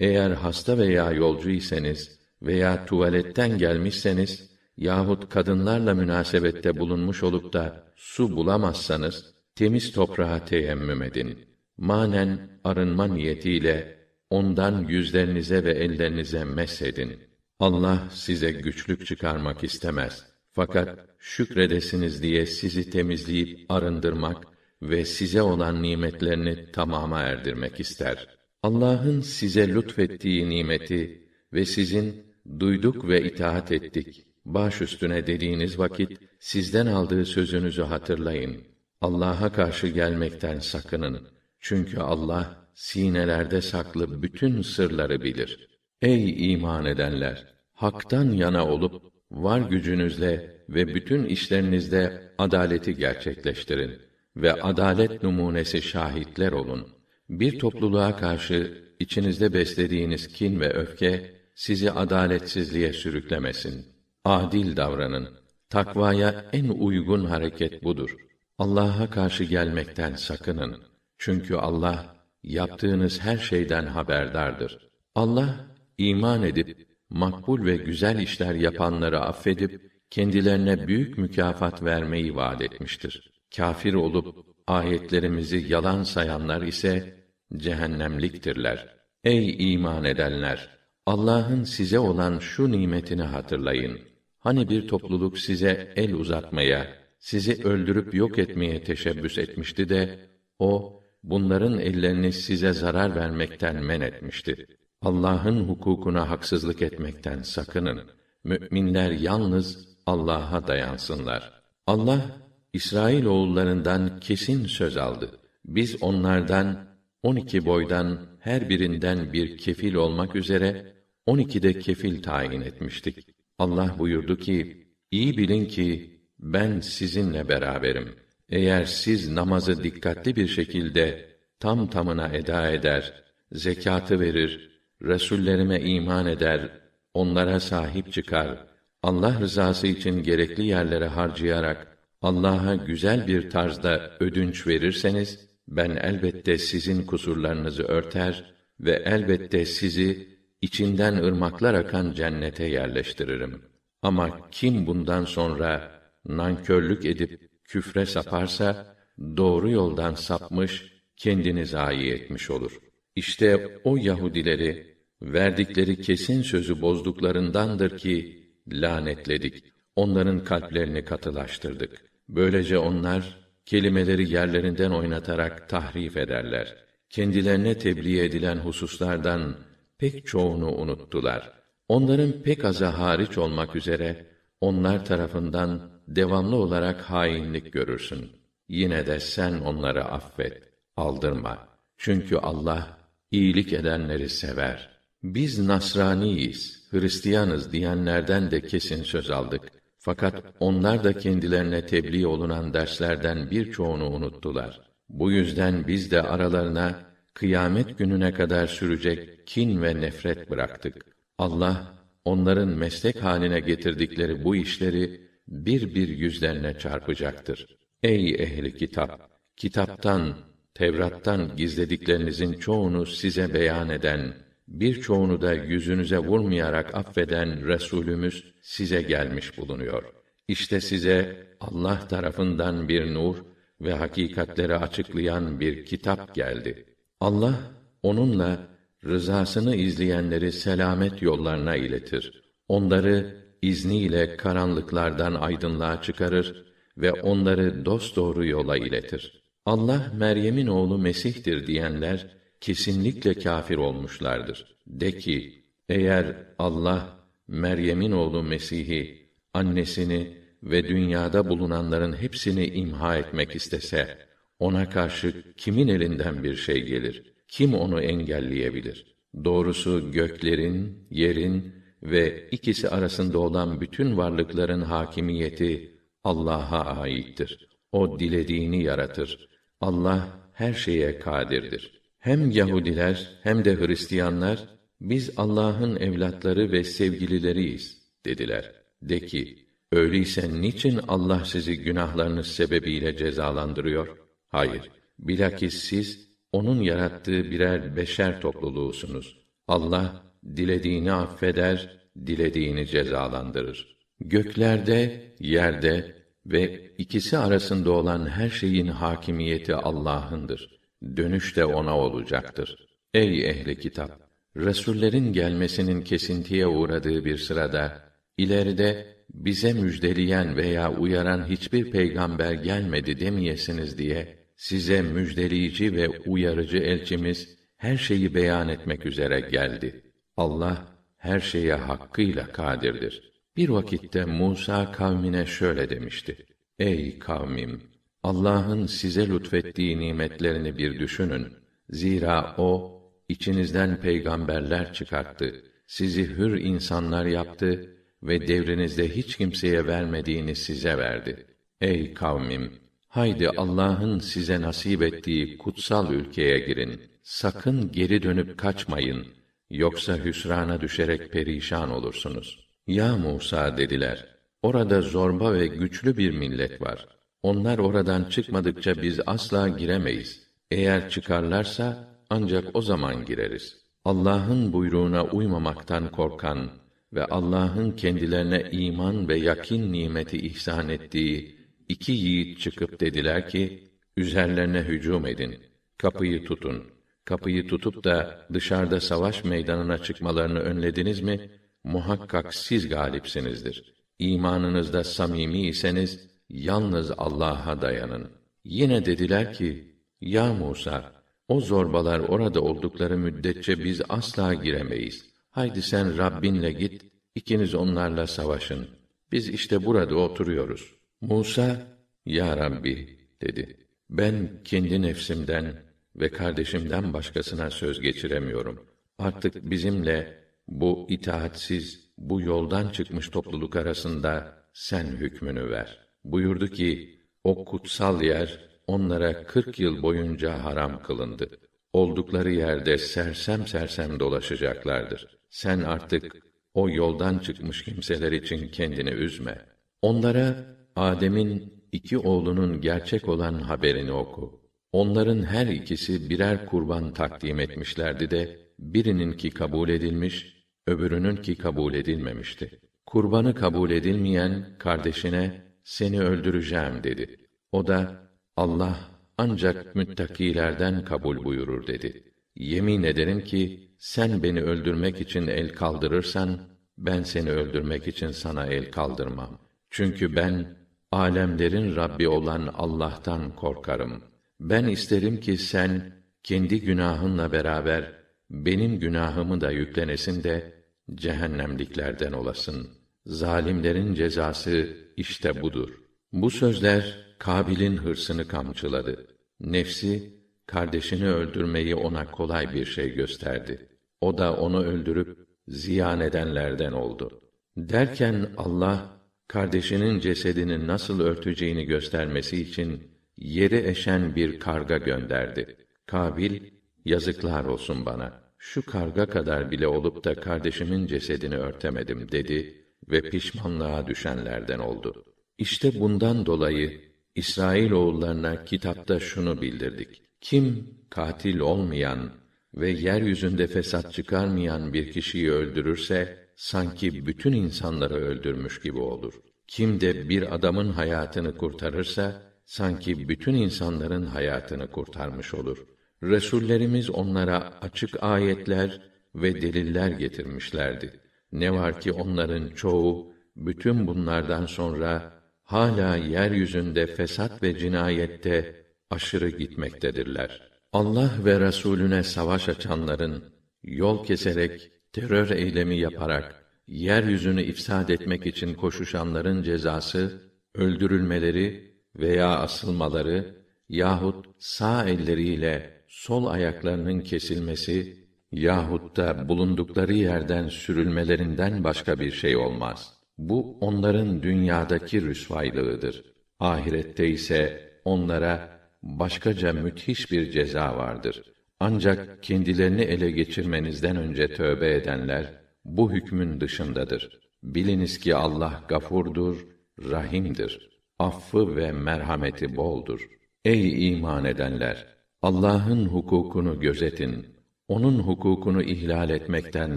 Eğer 0.00 0.30
hasta 0.30 0.78
veya 0.78 1.12
yolcu 1.12 1.50
iseniz 1.50 2.18
veya 2.42 2.86
tuvaletten 2.86 3.58
gelmişseniz 3.58 4.50
yahut 4.76 5.28
kadınlarla 5.28 5.94
münasebette 5.94 6.78
bulunmuş 6.78 7.22
olup 7.22 7.52
da 7.52 7.84
su 7.96 8.36
bulamazsanız 8.36 9.34
temiz 9.54 9.92
toprağa 9.92 10.44
teyemmüm 10.44 11.02
edin. 11.02 11.38
Manen 11.78 12.60
arınma 12.64 13.06
niyetiyle 13.06 13.99
ondan 14.30 14.84
yüzlerinize 14.88 15.64
ve 15.64 15.72
ellerinize 15.72 16.44
mesedin. 16.44 17.18
Allah 17.60 18.08
size 18.12 18.50
güçlük 18.50 19.06
çıkarmak 19.06 19.64
istemez. 19.64 20.26
Fakat 20.52 20.98
şükredesiniz 21.18 22.22
diye 22.22 22.46
sizi 22.46 22.90
temizleyip 22.90 23.72
arındırmak 23.72 24.44
ve 24.82 25.04
size 25.04 25.42
olan 25.42 25.82
nimetlerini 25.82 26.72
tamama 26.72 27.20
erdirmek 27.20 27.80
ister. 27.80 28.28
Allah'ın 28.62 29.20
size 29.20 29.68
lütfettiği 29.68 30.48
nimeti 30.48 31.28
ve 31.52 31.64
sizin 31.64 32.26
duyduk 32.60 33.08
ve 33.08 33.22
itaat 33.22 33.72
ettik 33.72 34.26
baş 34.44 34.82
üstüne 34.82 35.26
dediğiniz 35.26 35.78
vakit 35.78 36.18
sizden 36.38 36.86
aldığı 36.86 37.24
sözünüzü 37.24 37.82
hatırlayın. 37.82 38.64
Allah'a 39.00 39.52
karşı 39.52 39.86
gelmekten 39.86 40.58
sakının. 40.58 41.28
Çünkü 41.60 41.98
Allah 41.98 42.59
sinelerde 42.80 43.60
saklı 43.60 44.22
bütün 44.22 44.62
sırları 44.62 45.22
bilir. 45.22 45.68
Ey 46.02 46.52
iman 46.52 46.86
edenler, 46.86 47.46
haktan 47.72 48.30
yana 48.30 48.68
olup 48.68 49.02
var 49.30 49.60
gücünüzle 49.60 50.64
ve 50.68 50.94
bütün 50.94 51.24
işlerinizde 51.24 52.32
adaleti 52.38 52.96
gerçekleştirin 52.96 53.98
ve 54.36 54.52
adalet 54.52 55.22
numunesi 55.22 55.82
şahitler 55.82 56.52
olun. 56.52 56.88
Bir 57.30 57.58
topluluğa 57.58 58.16
karşı 58.16 58.84
içinizde 59.00 59.52
beslediğiniz 59.52 60.28
kin 60.28 60.60
ve 60.60 60.72
öfke 60.72 61.30
sizi 61.54 61.90
adaletsizliğe 61.90 62.92
sürüklemesin. 62.92 63.86
Adil 64.24 64.76
davranın. 64.76 65.28
Takvaya 65.70 66.44
en 66.52 66.68
uygun 66.68 67.24
hareket 67.24 67.84
budur. 67.84 68.16
Allah'a 68.58 69.10
karşı 69.10 69.44
gelmekten 69.44 70.14
sakının. 70.14 70.76
Çünkü 71.18 71.54
Allah 71.54 72.19
yaptığınız 72.42 73.20
her 73.20 73.38
şeyden 73.38 73.86
haberdardır. 73.86 74.90
Allah 75.14 75.66
iman 75.98 76.42
edip 76.42 76.86
makbul 77.10 77.64
ve 77.64 77.76
güzel 77.76 78.18
işler 78.18 78.54
yapanları 78.54 79.20
affedip 79.20 79.92
kendilerine 80.10 80.86
büyük 80.88 81.18
mükafat 81.18 81.82
vermeyi 81.82 82.36
vaad 82.36 82.60
etmiştir. 82.60 83.32
Kafir 83.56 83.94
olup 83.94 84.46
ayetlerimizi 84.66 85.66
yalan 85.68 86.02
sayanlar 86.02 86.62
ise 86.62 87.24
cehennemliktirler. 87.56 88.96
Ey 89.24 89.72
iman 89.72 90.04
edenler! 90.04 90.68
Allah'ın 91.06 91.64
size 91.64 91.98
olan 91.98 92.38
şu 92.38 92.72
nimetini 92.72 93.22
hatırlayın. 93.22 93.98
Hani 94.38 94.68
bir 94.68 94.88
topluluk 94.88 95.38
size 95.38 95.92
el 95.96 96.14
uzatmaya, 96.14 96.94
sizi 97.18 97.62
öldürüp 97.64 98.14
yok 98.14 98.38
etmeye 98.38 98.84
teşebbüs 98.84 99.38
etmişti 99.38 99.88
de 99.88 100.18
o 100.58 100.99
bunların 101.22 101.78
ellerini 101.78 102.32
size 102.32 102.72
zarar 102.72 103.14
vermekten 103.14 103.84
men 103.84 104.00
etmişti. 104.00 104.66
Allah'ın 105.02 105.68
hukukuna 105.68 106.30
haksızlık 106.30 106.82
etmekten 106.82 107.42
sakının. 107.42 108.00
Müminler 108.44 109.10
yalnız 109.10 109.88
Allah'a 110.06 110.66
dayansınlar. 110.66 111.62
Allah 111.86 112.26
İsrail 112.72 113.24
oğullarından 113.24 114.20
kesin 114.20 114.66
söz 114.66 114.96
aldı. 114.96 115.30
Biz 115.64 116.02
onlardan 116.02 116.86
on 117.22 117.36
iki 117.36 117.66
boydan 117.66 118.18
her 118.40 118.68
birinden 118.68 119.32
bir 119.32 119.58
kefil 119.58 119.94
olmak 119.94 120.36
üzere 120.36 120.94
on 121.26 121.38
iki 121.38 121.62
de 121.62 121.78
kefil 121.78 122.22
tayin 122.22 122.60
etmiştik. 122.60 123.26
Allah 123.58 123.96
buyurdu 123.98 124.36
ki, 124.36 124.86
iyi 125.10 125.36
bilin 125.38 125.64
ki 125.64 126.20
ben 126.38 126.80
sizinle 126.80 127.48
beraberim. 127.48 128.14
Eğer 128.50 128.84
siz 128.84 129.28
namazı 129.28 129.82
dikkatli 129.82 130.36
bir 130.36 130.48
şekilde 130.48 131.28
tam 131.60 131.86
tamına 131.90 132.28
eda 132.28 132.70
eder, 132.70 133.12
zekatı 133.52 134.20
verir, 134.20 134.70
Resullerime 135.02 135.80
iman 135.80 136.26
eder, 136.26 136.68
onlara 137.14 137.60
sahip 137.60 138.12
çıkar, 138.12 138.66
Allah 139.02 139.40
rızası 139.40 139.86
için 139.86 140.22
gerekli 140.22 140.64
yerlere 140.64 141.06
harcayarak 141.06 141.98
Allah'a 142.22 142.74
güzel 142.74 143.26
bir 143.26 143.50
tarzda 143.50 144.10
ödünç 144.20 144.66
verirseniz 144.66 145.48
ben 145.68 145.90
elbette 145.90 146.58
sizin 146.58 147.06
kusurlarınızı 147.06 147.82
örter 147.82 148.54
ve 148.80 149.02
elbette 149.04 149.64
sizi 149.64 150.28
içinden 150.60 151.14
ırmaklar 151.16 151.74
akan 151.74 152.12
cennete 152.12 152.64
yerleştiririm. 152.64 153.62
Ama 154.02 154.50
kim 154.50 154.86
bundan 154.86 155.24
sonra 155.24 155.90
nankörlük 156.26 157.04
edip 157.04 157.49
küfre 157.70 158.06
saparsa 158.06 158.96
doğru 159.36 159.70
yoldan 159.70 160.14
sapmış, 160.14 160.92
kendini 161.16 161.66
zayi 161.66 162.12
etmiş 162.12 162.50
olur. 162.50 162.78
İşte 163.16 163.78
o 163.84 163.96
Yahudileri 163.96 164.96
verdikleri 165.22 166.00
kesin 166.00 166.42
sözü 166.42 166.80
bozduklarındandır 166.80 167.98
ki 167.98 168.46
lanetledik. 168.68 169.64
Onların 169.96 170.44
kalplerini 170.44 171.04
katılaştırdık. 171.04 172.04
Böylece 172.28 172.78
onlar 172.78 173.38
kelimeleri 173.66 174.32
yerlerinden 174.32 174.90
oynatarak 174.90 175.68
tahrif 175.68 176.16
ederler. 176.16 176.76
Kendilerine 177.10 177.78
tebliğ 177.78 178.20
edilen 178.20 178.56
hususlardan 178.56 179.56
pek 179.98 180.26
çoğunu 180.26 180.76
unuttular. 180.76 181.52
Onların 181.88 182.32
pek 182.32 182.64
azı 182.64 182.84
hariç 182.84 183.38
olmak 183.38 183.76
üzere 183.76 184.26
onlar 184.60 185.04
tarafından 185.04 185.99
devamlı 186.10 186.56
olarak 186.56 187.00
hainlik 187.00 187.72
görürsün. 187.72 188.30
Yine 188.68 189.06
de 189.06 189.20
sen 189.20 189.52
onları 189.52 190.04
affet, 190.04 190.62
aldırma. 190.96 191.68
Çünkü 191.96 192.36
Allah 192.36 192.98
iyilik 193.30 193.72
edenleri 193.72 194.28
sever. 194.28 194.90
Biz 195.22 195.66
Nasraniyiz, 195.66 196.88
Hristiyanız 196.90 197.72
diyenlerden 197.72 198.50
de 198.50 198.60
kesin 198.60 199.02
söz 199.02 199.30
aldık. 199.30 199.62
Fakat 199.98 200.44
onlar 200.60 201.04
da 201.04 201.12
kendilerine 201.12 201.86
tebliğ 201.86 202.26
olunan 202.26 202.74
derslerden 202.74 203.50
birçoğunu 203.50 204.10
unuttular. 204.10 204.80
Bu 205.08 205.32
yüzden 205.32 205.86
biz 205.86 206.10
de 206.10 206.22
aralarına 206.22 206.94
kıyamet 207.34 207.98
gününe 207.98 208.32
kadar 208.32 208.66
sürecek 208.66 209.46
kin 209.46 209.82
ve 209.82 210.00
nefret 210.00 210.50
bıraktık. 210.50 211.06
Allah 211.38 211.94
onların 212.24 212.68
meslek 212.68 213.24
haline 213.24 213.60
getirdikleri 213.60 214.44
bu 214.44 214.56
işleri 214.56 215.29
bir 215.50 215.94
bir 215.94 216.08
yüzlerine 216.08 216.78
çarpacaktır. 216.78 217.66
Ey 218.02 218.30
ehli 218.30 218.76
kitap, 218.76 219.30
kitaptan, 219.56 220.34
Tevrat'tan 220.74 221.56
gizlediklerinizin 221.56 222.52
çoğunu 222.52 223.06
size 223.06 223.54
beyan 223.54 223.88
eden 223.88 224.34
birçoğunu 224.68 225.42
da 225.42 225.54
yüzünüze 225.54 226.18
vurmayarak 226.18 226.94
affeden 226.94 227.66
Resulümüz 227.66 228.54
size 228.62 229.02
gelmiş 229.02 229.58
bulunuyor. 229.58 230.04
İşte 230.48 230.80
size 230.80 231.46
Allah 231.60 232.08
tarafından 232.08 232.88
bir 232.88 233.14
nur 233.14 233.36
ve 233.80 233.92
hakikatleri 233.92 234.76
açıklayan 234.76 235.60
bir 235.60 235.84
kitap 235.84 236.34
geldi. 236.34 236.84
Allah 237.20 237.60
onunla 238.02 238.68
rızasını 239.04 239.76
izleyenleri 239.76 240.52
selamet 240.52 241.22
yollarına 241.22 241.76
iletir. 241.76 242.42
Onları 242.68 243.39
izniyle 243.62 244.36
karanlıklardan 244.36 245.34
aydınlığa 245.34 246.02
çıkarır 246.02 246.64
ve 246.98 247.12
onları 247.12 247.84
dosdoğru 247.84 248.46
yola 248.46 248.76
iletir. 248.76 249.42
Allah 249.66 250.12
Meryem'in 250.18 250.66
oğlu 250.66 250.98
Mesih'tir 250.98 251.66
diyenler 251.66 252.26
kesinlikle 252.60 253.34
kâfir 253.34 253.76
olmuşlardır. 253.76 254.76
De 254.86 255.18
ki, 255.18 255.64
eğer 255.88 256.36
Allah 256.58 257.18
Meryem'in 257.48 258.12
oğlu 258.12 258.42
Mesih'i, 258.42 259.30
annesini 259.54 260.36
ve 260.62 260.88
dünyada 260.88 261.48
bulunanların 261.48 262.12
hepsini 262.12 262.66
imha 262.66 263.16
etmek 263.16 263.54
istese, 263.54 264.18
ona 264.58 264.90
karşı 264.90 265.54
kimin 265.56 265.88
elinden 265.88 266.44
bir 266.44 266.56
şey 266.56 266.82
gelir? 266.82 267.34
Kim 267.48 267.74
onu 267.74 268.00
engelleyebilir? 268.00 269.16
Doğrusu 269.44 270.12
göklerin, 270.12 270.98
yerin 271.10 271.79
ve 272.02 272.48
ikisi 272.50 272.88
arasında 272.88 273.38
olan 273.38 273.80
bütün 273.80 274.16
varlıkların 274.16 274.80
hakimiyeti 274.80 275.98
Allah'a 276.24 277.00
aittir. 277.00 277.68
O 277.92 278.18
dilediğini 278.18 278.82
yaratır. 278.82 279.48
Allah 279.80 280.28
her 280.52 280.74
şeye 280.74 281.18
kadirdir. 281.18 282.00
Hem 282.18 282.50
Yahudiler 282.50 283.38
hem 283.42 283.64
de 283.64 283.76
Hristiyanlar 283.76 284.68
biz 285.00 285.30
Allah'ın 285.36 285.96
evlatları 285.96 286.72
ve 286.72 286.84
sevgilileriyiz 286.84 287.98
dediler. 288.24 288.72
De 289.02 289.20
ki, 289.20 289.66
öyleyse 289.92 290.60
niçin 290.60 291.00
Allah 291.08 291.44
sizi 291.44 291.76
günahlarınız 291.76 292.46
sebebiyle 292.46 293.16
cezalandırıyor? 293.16 294.16
Hayır, 294.48 294.90
bilakis 295.18 295.74
siz 295.74 296.30
onun 296.52 296.80
yarattığı 296.80 297.50
birer 297.50 297.96
beşer 297.96 298.40
topluluğusunuz. 298.40 299.38
Allah 299.68 300.29
dilediğini 300.44 301.12
affeder, 301.12 302.00
dilediğini 302.26 302.86
cezalandırır. 302.86 303.96
Göklerde, 304.20 305.22
yerde 305.40 306.14
ve 306.46 306.90
ikisi 306.98 307.38
arasında 307.38 307.92
olan 307.92 308.26
her 308.28 308.50
şeyin 308.50 308.86
hakimiyeti 308.86 309.74
Allah'ındır 309.74 310.80
dönüş 311.16 311.56
de 311.56 311.64
ona 311.64 311.98
olacaktır. 311.98 312.76
Ey 313.14 313.50
ehli 313.50 313.78
kitap! 313.78 314.30
Resullerin 314.56 315.32
gelmesinin 315.32 316.02
kesintiye 316.02 316.66
uğradığı 316.66 317.24
bir 317.24 317.36
sırada, 317.36 318.12
ileride 318.38 319.06
bize 319.34 319.72
müjdeleyen 319.72 320.56
veya 320.56 320.92
uyaran 320.92 321.44
hiçbir 321.48 321.90
peygamber 321.90 322.52
gelmedi 322.52 323.20
demeyesiniz 323.20 323.98
diye, 323.98 324.38
size 324.56 325.02
müjdeleyici 325.02 325.96
ve 325.96 326.08
uyarıcı 326.08 326.78
elçimiz, 326.78 327.56
her 327.76 327.96
şeyi 327.96 328.34
beyan 328.34 328.68
etmek 328.68 329.06
üzere 329.06 329.40
geldi. 329.40 330.02
Allah, 330.40 330.86
her 331.18 331.40
şeye 331.40 331.74
hakkıyla 331.74 332.52
kadirdir. 332.52 333.32
Bir 333.56 333.68
vakitte 333.68 334.24
Musa 334.24 334.92
kavmine 334.92 335.46
şöyle 335.46 335.90
demişti. 335.90 336.46
Ey 336.78 337.18
kavmim! 337.18 337.82
Allah'ın 338.22 338.86
size 338.86 339.28
lütfettiği 339.28 339.98
nimetlerini 339.98 340.78
bir 340.78 340.98
düşünün. 340.98 341.46
Zira 341.90 342.54
o 342.58 343.00
içinizden 343.28 344.00
peygamberler 344.00 344.92
çıkarttı. 344.92 345.64
Sizi 345.86 346.24
hür 346.36 346.60
insanlar 346.60 347.24
yaptı 347.26 347.96
ve 348.22 348.48
devrinizde 348.48 349.16
hiç 349.16 349.36
kimseye 349.36 349.86
vermediğini 349.86 350.56
size 350.56 350.98
verdi. 350.98 351.46
Ey 351.80 352.14
kavmim, 352.14 352.72
Haydi 353.08 353.48
Allah'ın 353.48 354.18
size 354.18 354.60
nasip 354.60 355.02
ettiği 355.02 355.58
kutsal 355.58 356.12
ülkeye 356.12 356.58
girin. 356.58 357.00
Sakın 357.22 357.92
geri 357.92 358.22
dönüp 358.22 358.58
kaçmayın. 358.58 359.26
Yoksa 359.70 360.16
hüsrana 360.16 360.80
düşerek 360.80 361.32
perişan 361.32 361.90
olursunuz. 361.90 362.68
Ya 362.86 363.16
Musa 363.16 363.76
dediler. 363.76 364.26
Orada 364.62 365.02
zorba 365.02 365.54
ve 365.54 365.66
güçlü 365.66 366.16
bir 366.16 366.30
millet 366.30 366.82
var. 366.82 367.08
Onlar 367.42 367.78
oradan 367.78 368.24
çıkmadıkça 368.24 369.02
biz 369.02 369.20
asla 369.26 369.68
giremeyiz. 369.68 370.46
Eğer 370.70 371.10
çıkarlarsa 371.10 372.08
ancak 372.30 372.64
o 372.74 372.82
zaman 372.82 373.24
gireriz. 373.24 373.76
Allah'ın 374.04 374.72
buyruğuna 374.72 375.24
uymamaktan 375.24 376.10
korkan 376.10 376.70
ve 377.12 377.24
Allah'ın 377.24 377.90
kendilerine 377.90 378.68
iman 378.70 379.28
ve 379.28 379.36
yakin 379.36 379.92
nimeti 379.92 380.38
ihsan 380.38 380.88
ettiği 380.88 381.56
iki 381.88 382.12
yiğit 382.12 382.60
çıkıp 382.60 383.00
dediler 383.00 383.48
ki, 383.48 383.90
üzerlerine 384.16 384.80
hücum 384.80 385.26
edin, 385.26 385.56
kapıyı 385.98 386.44
tutun. 386.44 386.84
Kapıyı 387.30 387.68
tutup 387.68 388.04
da 388.04 388.46
dışarıda 388.52 389.00
savaş 389.00 389.44
meydanına 389.44 389.98
çıkmalarını 389.98 390.58
önlediniz 390.58 391.20
mi, 391.20 391.50
muhakkak 391.84 392.54
siz 392.54 392.88
galipsinizdir. 392.88 393.94
İmanınızda 394.18 395.04
samimi 395.04 395.66
iseniz, 395.66 396.26
yalnız 396.48 397.10
Allah'a 397.18 397.82
dayanın. 397.82 398.30
Yine 398.64 399.06
dediler 399.06 399.52
ki, 399.52 399.94
ya 400.20 400.52
Musa, 400.54 401.12
o 401.48 401.60
zorbalar 401.60 402.18
orada 402.18 402.60
oldukları 402.60 403.18
müddetçe 403.18 403.84
biz 403.84 404.00
asla 404.08 404.54
giremeyiz. 404.54 405.26
Haydi 405.50 405.82
sen 405.82 406.18
Rabbinle 406.18 406.72
git, 406.72 407.02
ikiniz 407.34 407.74
onlarla 407.74 408.26
savaşın. 408.26 408.88
Biz 409.32 409.48
işte 409.48 409.86
burada 409.86 410.14
oturuyoruz. 410.14 410.94
Musa, 411.20 411.86
Ya 412.26 412.56
Rabbi, 412.56 413.18
dedi. 413.42 413.76
Ben 414.10 414.50
kendi 414.64 415.02
nefsimden 415.02 415.89
ve 416.16 416.30
kardeşimden 416.30 417.12
başkasına 417.12 417.70
söz 417.70 418.00
geçiremiyorum. 418.00 418.86
Artık 419.18 419.70
bizimle 419.70 420.44
bu 420.68 421.06
itaatsiz, 421.08 422.10
bu 422.18 422.40
yoldan 422.40 422.88
çıkmış 422.88 423.28
topluluk 423.28 423.76
arasında 423.76 424.64
sen 424.72 425.06
hükmünü 425.06 425.70
ver. 425.70 425.98
Buyurdu 426.24 426.68
ki, 426.68 427.20
o 427.44 427.64
kutsal 427.64 428.22
yer 428.22 428.68
onlara 428.86 429.44
kırk 429.46 429.78
yıl 429.78 430.02
boyunca 430.02 430.64
haram 430.64 431.02
kılındı. 431.02 431.50
Oldukları 431.92 432.50
yerde 432.50 432.98
sersem 432.98 433.66
sersem 433.66 434.20
dolaşacaklardır. 434.20 435.38
Sen 435.50 435.80
artık 435.80 436.36
o 436.74 436.90
yoldan 436.90 437.38
çıkmış 437.38 437.84
kimseler 437.84 438.32
için 438.32 438.68
kendini 438.68 439.10
üzme. 439.10 439.66
Onlara 440.02 440.76
Adem'in 440.96 441.84
iki 441.92 442.18
oğlunun 442.18 442.80
gerçek 442.80 443.28
olan 443.28 443.54
haberini 443.54 444.12
oku. 444.12 444.59
Onların 444.92 445.42
her 445.42 445.66
ikisi 445.66 446.30
birer 446.30 446.66
kurban 446.66 447.12
takdim 447.12 447.60
etmişlerdi 447.60 448.30
de 448.30 448.58
birininki 448.78 449.50
kabul 449.50 449.88
edilmiş, 449.88 450.64
öbürününki 450.86 451.58
kabul 451.58 451.94
edilmemişti. 451.94 452.80
Kurbanı 453.06 453.54
kabul 453.54 453.90
edilmeyen 453.90 454.66
kardeşine 454.78 455.62
seni 455.84 456.20
öldüreceğim 456.20 457.04
dedi. 457.04 457.36
O 457.72 457.86
da 457.86 458.30
Allah 458.56 458.96
ancak 459.38 459.94
müttakilerden 459.96 461.04
kabul 461.04 461.44
buyurur 461.44 461.86
dedi. 461.86 462.32
Yemin 462.56 463.02
ederim 463.02 463.44
ki 463.44 463.90
sen 463.98 464.42
beni 464.42 464.62
öldürmek 464.62 465.20
için 465.20 465.46
el 465.46 465.72
kaldırırsan 465.72 466.60
ben 466.98 467.22
seni 467.22 467.50
öldürmek 467.50 468.08
için 468.08 468.30
sana 468.30 468.66
el 468.66 468.90
kaldırmam. 468.90 469.58
Çünkü 469.90 470.36
ben 470.36 470.76
alemlerin 471.12 471.96
Rabbi 471.96 472.28
olan 472.28 472.70
Allah'tan 472.74 473.56
korkarım. 473.56 474.29
Ben 474.60 474.84
isterim 474.84 475.40
ki 475.40 475.58
sen 475.58 476.12
kendi 476.42 476.80
günahınla 476.80 477.52
beraber 477.52 478.12
benim 478.50 478.98
günahımı 478.98 479.60
da 479.60 479.70
yüklenesin 479.70 480.44
de 480.44 480.74
cehennemliklerden 481.14 482.32
olasın. 482.32 482.88
Zalimlerin 483.26 484.14
cezası 484.14 484.96
işte 485.16 485.62
budur. 485.62 485.88
Bu 486.32 486.50
sözler 486.50 487.26
Kabil'in 487.38 487.96
hırsını 487.96 488.48
kamçıladı. 488.48 489.26
Nefsi 489.60 490.40
kardeşini 490.66 491.28
öldürmeyi 491.28 491.94
ona 491.94 492.30
kolay 492.30 492.74
bir 492.74 492.86
şey 492.86 493.14
gösterdi. 493.14 493.88
O 494.20 494.38
da 494.38 494.56
onu 494.56 494.84
öldürüp 494.84 495.38
ziyan 495.68 496.20
edenlerden 496.20 496.92
oldu. 496.92 497.40
Derken 497.76 498.50
Allah 498.56 499.20
kardeşinin 499.48 500.20
cesedini 500.20 500.86
nasıl 500.86 501.20
örteceğini 501.20 501.84
göstermesi 501.84 502.62
için 502.62 503.10
yeri 503.40 503.88
eşen 503.88 504.36
bir 504.36 504.60
karga 504.60 504.98
gönderdi. 504.98 505.76
Kabil, 506.06 506.60
yazıklar 507.04 507.64
olsun 507.64 508.06
bana. 508.06 508.40
Şu 508.58 508.86
karga 508.86 509.26
kadar 509.26 509.70
bile 509.70 509.86
olup 509.86 510.24
da 510.24 510.34
kardeşimin 510.34 511.06
cesedini 511.06 511.56
örtemedim 511.56 512.32
dedi 512.32 512.86
ve 513.10 513.20
pişmanlığa 513.20 514.06
düşenlerden 514.06 514.78
oldu. 514.78 515.24
İşte 515.58 516.00
bundan 516.00 516.46
dolayı 516.46 517.00
İsrail 517.34 517.90
oğullarına 517.90 518.64
kitapta 518.64 519.20
şunu 519.20 519.62
bildirdik. 519.62 520.22
Kim 520.40 520.94
katil 521.10 521.58
olmayan 521.58 522.30
ve 522.74 522.90
yeryüzünde 522.90 523.66
fesat 523.66 524.12
çıkarmayan 524.12 524.92
bir 524.92 525.12
kişiyi 525.12 525.52
öldürürse 525.52 526.48
sanki 526.56 527.26
bütün 527.26 527.52
insanları 527.52 528.14
öldürmüş 528.14 528.80
gibi 528.80 528.98
olur. 528.98 529.34
Kim 529.68 530.00
de 530.00 530.28
bir 530.28 530.54
adamın 530.54 530.92
hayatını 530.92 531.56
kurtarırsa 531.56 532.49
sanki 532.70 533.28
bütün 533.28 533.54
insanların 533.54 534.26
hayatını 534.26 534.90
kurtarmış 534.90 535.54
olur. 535.54 535.86
Resullerimiz 536.22 537.10
onlara 537.10 537.72
açık 537.80 538.22
ayetler 538.22 539.00
ve 539.34 539.62
deliller 539.62 540.08
getirmişlerdi. 540.08 541.20
Ne 541.52 541.72
var 541.72 542.00
ki 542.00 542.12
onların 542.12 542.68
çoğu 542.68 543.32
bütün 543.56 544.06
bunlardan 544.06 544.66
sonra 544.66 545.32
hala 545.62 546.16
yeryüzünde 546.16 547.06
fesat 547.06 547.62
ve 547.62 547.78
cinayette 547.78 548.84
aşırı 549.10 549.48
gitmektedirler. 549.48 550.70
Allah 550.92 551.30
ve 551.44 551.60
Resulüne 551.60 552.22
savaş 552.22 552.68
açanların 552.68 553.44
yol 553.82 554.24
keserek 554.24 554.92
terör 555.12 555.50
eylemi 555.50 555.98
yaparak 555.98 556.64
yeryüzünü 556.86 557.62
ifsad 557.62 558.08
etmek 558.08 558.46
için 558.46 558.74
koşuşanların 558.74 559.62
cezası 559.62 560.42
öldürülmeleri 560.74 561.89
veya 562.16 562.48
asılmaları 562.48 563.54
yahut 563.88 564.46
sağ 564.58 565.04
elleriyle 565.04 566.04
sol 566.08 566.46
ayaklarının 566.46 567.20
kesilmesi 567.20 568.26
yahut 568.52 569.16
da 569.16 569.48
bulundukları 569.48 570.14
yerden 570.14 570.68
sürülmelerinden 570.68 571.84
başka 571.84 572.20
bir 572.20 572.30
şey 572.30 572.56
olmaz. 572.56 573.12
Bu 573.38 573.78
onların 573.80 574.42
dünyadaki 574.42 575.22
rüsvaylığıdır. 575.22 576.24
Ahirette 576.60 577.28
ise 577.28 577.90
onlara 578.04 578.80
başkaca 579.02 579.72
müthiş 579.72 580.32
bir 580.32 580.50
ceza 580.50 580.96
vardır. 580.96 581.42
Ancak 581.80 582.42
kendilerini 582.42 583.02
ele 583.02 583.30
geçirmenizden 583.30 584.16
önce 584.16 584.54
tövbe 584.54 584.94
edenler 584.94 585.60
bu 585.84 586.12
hükmün 586.12 586.60
dışındadır. 586.60 587.40
Biliniz 587.62 588.18
ki 588.18 588.34
Allah 588.34 588.84
gafurdur, 588.88 589.66
rahimdir. 590.10 590.89
Affı 591.20 591.76
ve 591.76 591.92
merhameti 591.92 592.76
boldur. 592.76 593.28
Ey 593.64 594.08
iman 594.08 594.44
edenler! 594.44 595.06
Allah'ın 595.42 596.06
hukukunu 596.06 596.80
gözetin. 596.80 597.46
Onun 597.88 598.18
hukukunu 598.18 598.82
ihlal 598.82 599.30
etmekten 599.30 599.96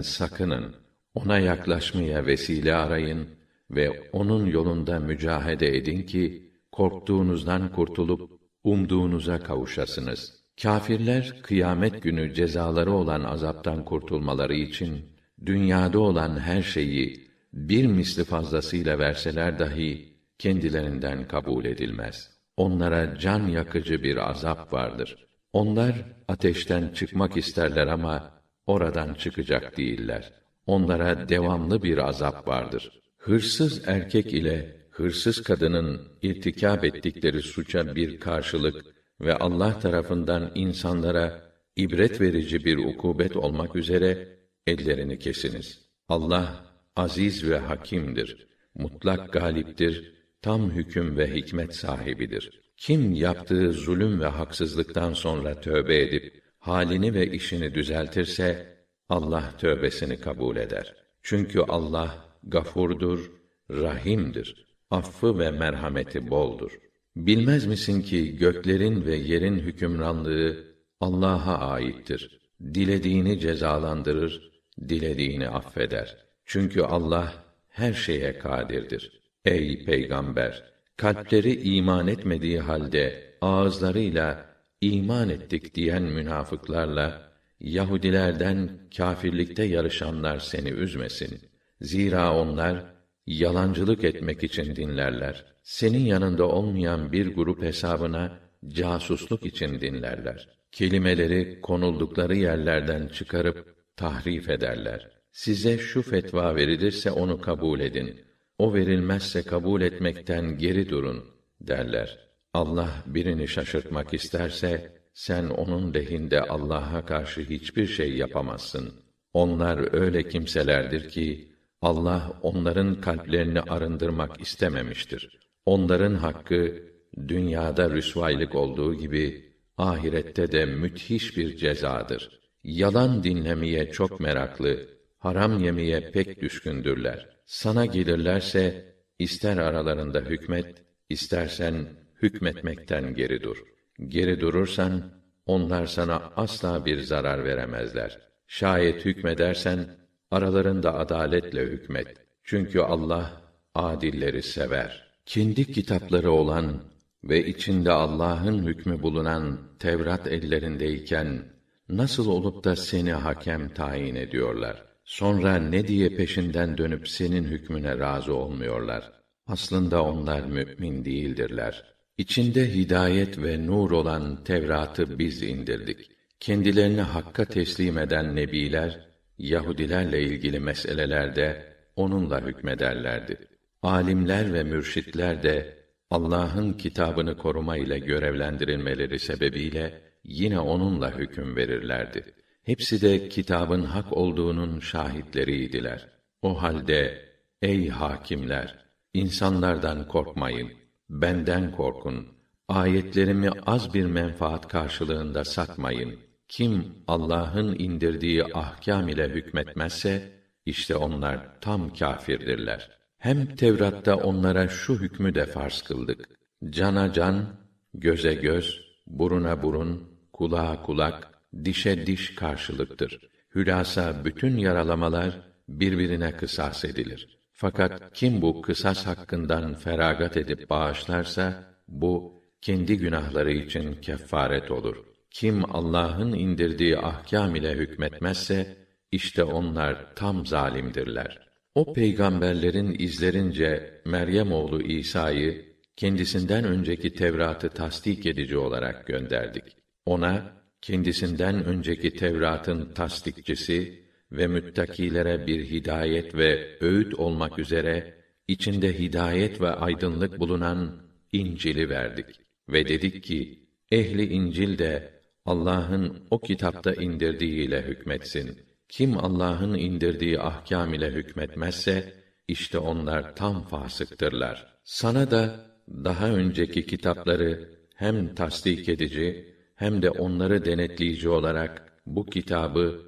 sakının. 0.00 0.74
Ona 1.14 1.38
yaklaşmaya 1.38 2.26
vesile 2.26 2.74
arayın 2.74 3.28
ve 3.70 4.10
onun 4.12 4.46
yolunda 4.46 5.00
mücahede 5.00 5.76
edin 5.76 6.02
ki 6.02 6.52
korktuğunuzdan 6.72 7.72
kurtulup 7.72 8.30
umduğunuza 8.64 9.38
kavuşasınız. 9.38 10.44
Kâfirler 10.62 11.42
kıyamet 11.42 12.02
günü 12.02 12.34
cezaları 12.34 12.92
olan 12.92 13.24
azaptan 13.24 13.84
kurtulmaları 13.84 14.54
için 14.54 14.98
dünyada 15.46 15.98
olan 15.98 16.38
her 16.38 16.62
şeyi 16.62 17.26
bir 17.52 17.86
misli 17.86 18.24
fazlasıyla 18.24 18.98
verseler 18.98 19.58
dahi 19.58 20.13
kendilerinden 20.38 21.28
kabul 21.28 21.64
edilmez. 21.64 22.30
Onlara 22.56 23.18
can 23.18 23.48
yakıcı 23.48 24.02
bir 24.02 24.30
azap 24.30 24.72
vardır. 24.72 25.26
Onlar 25.52 25.94
ateşten 26.28 26.88
çıkmak 26.88 27.36
isterler 27.36 27.86
ama 27.86 28.40
oradan 28.66 29.14
çıkacak 29.14 29.76
değiller. 29.76 30.32
Onlara 30.66 31.28
devamlı 31.28 31.82
bir 31.82 31.98
azap 31.98 32.48
vardır. 32.48 33.00
Hırsız 33.18 33.88
erkek 33.88 34.26
ile 34.32 34.76
hırsız 34.90 35.42
kadının 35.42 36.02
irtikab 36.22 36.84
ettikleri 36.84 37.42
suça 37.42 37.94
bir 37.94 38.20
karşılık 38.20 38.84
ve 39.20 39.34
Allah 39.34 39.78
tarafından 39.78 40.50
insanlara 40.54 41.52
ibret 41.76 42.20
verici 42.20 42.64
bir 42.64 42.76
ukubet 42.76 43.36
olmak 43.36 43.76
üzere 43.76 44.38
ellerini 44.66 45.18
kesiniz. 45.18 45.80
Allah 46.08 46.64
aziz 46.96 47.50
ve 47.50 47.58
hakimdir. 47.58 48.46
Mutlak 48.74 49.32
galiptir, 49.32 50.14
tam 50.44 50.70
hüküm 50.70 51.16
ve 51.16 51.34
hikmet 51.34 51.76
sahibidir. 51.76 52.60
Kim 52.76 53.14
yaptığı 53.14 53.72
zulüm 53.72 54.20
ve 54.20 54.26
haksızlıktan 54.26 55.12
sonra 55.12 55.60
tövbe 55.60 56.02
edip 56.02 56.42
halini 56.58 57.14
ve 57.14 57.30
işini 57.30 57.74
düzeltirse 57.74 58.76
Allah 59.08 59.54
tövbesini 59.58 60.20
kabul 60.20 60.56
eder. 60.56 60.94
Çünkü 61.22 61.60
Allah 61.60 62.24
gafurdur, 62.42 63.30
rahimdir. 63.70 64.66
Affı 64.90 65.38
ve 65.38 65.50
merhameti 65.50 66.30
boldur. 66.30 66.78
Bilmez 67.16 67.66
misin 67.66 68.02
ki 68.02 68.36
göklerin 68.36 69.04
ve 69.06 69.16
yerin 69.16 69.58
hükümranlığı 69.58 70.64
Allah'a 71.00 71.58
aittir. 71.58 72.40
Dilediğini 72.74 73.40
cezalandırır, 73.40 74.52
dilediğini 74.88 75.48
affeder. 75.48 76.16
Çünkü 76.44 76.82
Allah 76.82 77.34
her 77.68 77.92
şeye 77.92 78.38
kadirdir. 78.38 79.23
Ey 79.44 79.84
peygamber, 79.84 80.62
kalpleri 80.96 81.62
iman 81.62 82.06
etmediği 82.06 82.60
halde 82.60 83.34
ağızlarıyla 83.40 84.46
iman 84.80 85.28
ettik 85.28 85.74
diyen 85.74 86.02
münafıklarla 86.02 87.34
Yahudilerden 87.60 88.70
kâfirlikte 88.96 89.64
yarışanlar 89.64 90.38
seni 90.38 90.68
üzmesin. 90.68 91.40
Zira 91.80 92.36
onlar 92.38 92.84
yalancılık 93.26 94.04
etmek 94.04 94.44
için 94.44 94.76
dinlerler. 94.76 95.44
Senin 95.62 96.04
yanında 96.04 96.48
olmayan 96.48 97.12
bir 97.12 97.34
grup 97.34 97.62
hesabına 97.62 98.38
casusluk 98.68 99.46
için 99.46 99.80
dinlerler. 99.80 100.48
Kelimeleri 100.72 101.60
konuldukları 101.60 102.36
yerlerden 102.36 103.08
çıkarıp 103.08 103.76
tahrif 103.96 104.50
ederler. 104.50 105.10
Size 105.32 105.78
şu 105.78 106.02
fetva 106.02 106.56
verilirse 106.56 107.10
onu 107.10 107.40
kabul 107.40 107.80
edin. 107.80 108.20
O 108.58 108.74
verilmezse 108.74 109.42
kabul 109.42 109.82
etmekten 109.82 110.58
geri 110.58 110.88
durun 110.88 111.24
derler. 111.60 112.18
Allah 112.52 112.90
birini 113.06 113.48
şaşırtmak 113.48 114.14
isterse 114.14 114.92
sen 115.14 115.44
onun 115.44 115.94
lehinde 115.94 116.40
Allah'a 116.40 117.06
karşı 117.06 117.40
hiçbir 117.40 117.86
şey 117.86 118.16
yapamazsın. 118.16 118.94
Onlar 119.32 119.94
öyle 119.94 120.28
kimselerdir 120.28 121.08
ki 121.08 121.48
Allah 121.80 122.38
onların 122.42 123.00
kalplerini 123.00 123.60
arındırmak 123.60 124.40
istememiştir. 124.40 125.38
Onların 125.66 126.14
hakkı 126.14 126.82
dünyada 127.28 127.90
rüsvaylık 127.90 128.54
olduğu 128.54 128.94
gibi 128.94 129.54
ahirette 129.76 130.52
de 130.52 130.66
müthiş 130.66 131.36
bir 131.36 131.56
cezadır. 131.56 132.40
Yalan 132.64 133.24
dinlemeye 133.24 133.90
çok 133.90 134.20
meraklı, 134.20 134.88
haram 135.18 135.64
yemeye 135.64 136.10
pek 136.10 136.40
düşkündürler. 136.40 137.33
Sana 137.44 137.86
gelirlerse 137.86 138.94
ister 139.18 139.56
aralarında 139.56 140.20
hükmet, 140.20 140.82
istersen 141.08 141.86
hükmetmekten 142.22 143.14
geri 143.14 143.42
dur. 143.42 143.64
Geri 144.08 144.40
durursan 144.40 145.12
onlar 145.46 145.86
sana 145.86 146.32
asla 146.36 146.86
bir 146.86 147.00
zarar 147.00 147.44
veremezler. 147.44 148.18
Şayet 148.46 149.04
hükmedersen 149.04 149.86
aralarında 150.30 150.94
adaletle 150.94 151.62
hükmet. 151.62 152.16
Çünkü 152.44 152.80
Allah 152.80 153.42
adilleri 153.74 154.42
sever. 154.42 155.04
Kendi 155.26 155.72
kitapları 155.72 156.32
olan 156.32 156.82
ve 157.24 157.46
içinde 157.46 157.92
Allah'ın 157.92 158.66
hükmü 158.66 159.02
bulunan 159.02 159.58
Tevrat 159.78 160.26
ellerindeyken 160.26 161.42
nasıl 161.88 162.28
olup 162.28 162.64
da 162.64 162.76
seni 162.76 163.12
hakem 163.12 163.68
tayin 163.68 164.14
ediyorlar? 164.14 164.93
Sonra 165.04 165.56
ne 165.56 165.88
diye 165.88 166.08
peşinden 166.08 166.78
dönüp 166.78 167.08
senin 167.08 167.44
hükmüne 167.44 167.98
razı 167.98 168.34
olmuyorlar? 168.34 169.12
Aslında 169.46 170.02
onlar 170.02 170.40
mümin 170.40 171.04
değildirler. 171.04 171.84
İçinde 172.18 172.74
hidayet 172.74 173.38
ve 173.38 173.66
nur 173.66 173.90
olan 173.90 174.44
Tevrat'ı 174.44 175.18
biz 175.18 175.42
indirdik. 175.42 176.10
Kendilerini 176.40 177.00
hakka 177.00 177.44
teslim 177.44 177.98
eden 177.98 178.36
nebiler 178.36 179.14
Yahudilerle 179.38 180.22
ilgili 180.22 180.60
meselelerde 180.60 181.74
onunla 181.96 182.40
hükmederlerdi. 182.40 183.36
Alimler 183.82 184.54
ve 184.54 184.62
mürşitler 184.62 185.42
de 185.42 185.78
Allah'ın 186.10 186.72
kitabını 186.72 187.36
koruma 187.38 187.76
ile 187.76 187.98
görevlendirilmeleri 187.98 189.18
sebebiyle 189.18 190.00
yine 190.24 190.60
onunla 190.60 191.18
hüküm 191.18 191.56
verirlerdi. 191.56 192.24
Hepsi 192.64 193.02
de 193.02 193.28
kitabın 193.28 193.82
hak 193.82 194.12
olduğunun 194.12 194.80
şahitleriydiler. 194.80 196.08
O 196.42 196.62
halde 196.62 197.28
ey 197.62 197.88
hakimler 197.88 198.84
insanlardan 199.14 200.08
korkmayın. 200.08 200.72
Benden 201.10 201.72
korkun. 201.72 202.28
Ayetlerimi 202.68 203.50
az 203.66 203.94
bir 203.94 204.06
menfaat 204.06 204.68
karşılığında 204.68 205.44
satmayın. 205.44 206.18
Kim 206.48 206.94
Allah'ın 207.06 207.76
indirdiği 207.78 208.44
ahkam 208.44 209.08
ile 209.08 209.28
hükmetmezse 209.28 210.32
işte 210.66 210.96
onlar 210.96 211.60
tam 211.60 211.92
kâfirdirler. 211.92 212.90
Hem 213.18 213.56
Tevrat'ta 213.56 214.16
onlara 214.16 214.68
şu 214.68 214.94
hükmü 214.94 215.34
de 215.34 215.46
farz 215.46 215.82
kıldık. 215.82 216.28
Cana 216.70 217.12
can, 217.12 217.46
göze 217.94 218.34
göz, 218.34 218.80
buruna 219.06 219.62
burun, 219.62 220.08
kulağa 220.32 220.82
kulak, 220.82 221.33
dişe 221.64 222.06
diş 222.06 222.34
karşılıktır. 222.34 223.20
Hülasa 223.54 224.24
bütün 224.24 224.56
yaralamalar 224.56 225.40
birbirine 225.68 226.36
kısas 226.36 226.84
edilir. 226.84 227.38
Fakat 227.52 228.12
kim 228.14 228.42
bu 228.42 228.62
kısas 228.62 229.06
hakkından 229.06 229.74
feragat 229.74 230.36
edip 230.36 230.70
bağışlarsa 230.70 231.64
bu 231.88 232.42
kendi 232.60 232.98
günahları 232.98 233.52
için 233.52 233.94
kefaret 233.94 234.70
olur. 234.70 234.96
Kim 235.30 235.74
Allah'ın 235.76 236.32
indirdiği 236.32 236.98
ahkam 236.98 237.56
ile 237.56 237.72
hükmetmezse 237.74 238.76
işte 239.12 239.44
onlar 239.44 240.14
tam 240.14 240.46
zalimdirler. 240.46 241.48
O 241.74 241.92
peygamberlerin 241.92 242.96
izlerince 242.98 244.00
Meryem 244.04 244.52
oğlu 244.52 244.82
İsa'yı 244.82 245.74
kendisinden 245.96 246.64
önceki 246.64 247.14
Tevrat'ı 247.14 247.68
tasdik 247.68 248.26
edici 248.26 248.58
olarak 248.58 249.06
gönderdik. 249.06 249.64
Ona 250.06 250.63
kendisinden 250.84 251.64
önceki 251.64 252.10
Tevrat'ın 252.10 252.92
tasdikçisi 252.92 254.04
ve 254.32 254.46
müttakilere 254.46 255.46
bir 255.46 255.70
hidayet 255.70 256.34
ve 256.34 256.78
öğüt 256.80 257.14
olmak 257.14 257.58
üzere 257.58 258.14
içinde 258.48 258.98
hidayet 258.98 259.60
ve 259.60 259.70
aydınlık 259.70 260.40
bulunan 260.40 261.02
İncil'i 261.32 261.88
verdik 261.90 262.26
ve 262.68 262.88
dedik 262.88 263.24
ki 263.24 263.68
ehli 263.92 264.26
İncil 264.32 264.78
de 264.78 265.12
Allah'ın 265.44 266.26
o 266.30 266.40
kitapta 266.40 266.92
indirdiğiyle 266.92 267.82
hükmetsin. 267.82 268.58
Kim 268.88 269.18
Allah'ın 269.18 269.74
indirdiği 269.74 270.40
ahkam 270.40 270.94
ile 270.94 271.10
hükmetmezse 271.10 272.14
işte 272.48 272.78
onlar 272.78 273.36
tam 273.36 273.64
fasıktırlar. 273.66 274.66
Sana 274.84 275.30
da 275.30 275.66
daha 275.88 276.30
önceki 276.30 276.86
kitapları 276.86 277.70
hem 277.94 278.34
tasdik 278.34 278.88
edici 278.88 279.53
hem 279.74 280.02
de 280.02 280.10
onları 280.10 280.64
denetleyici 280.64 281.28
olarak 281.28 281.92
bu 282.06 282.26
kitabı 282.26 283.00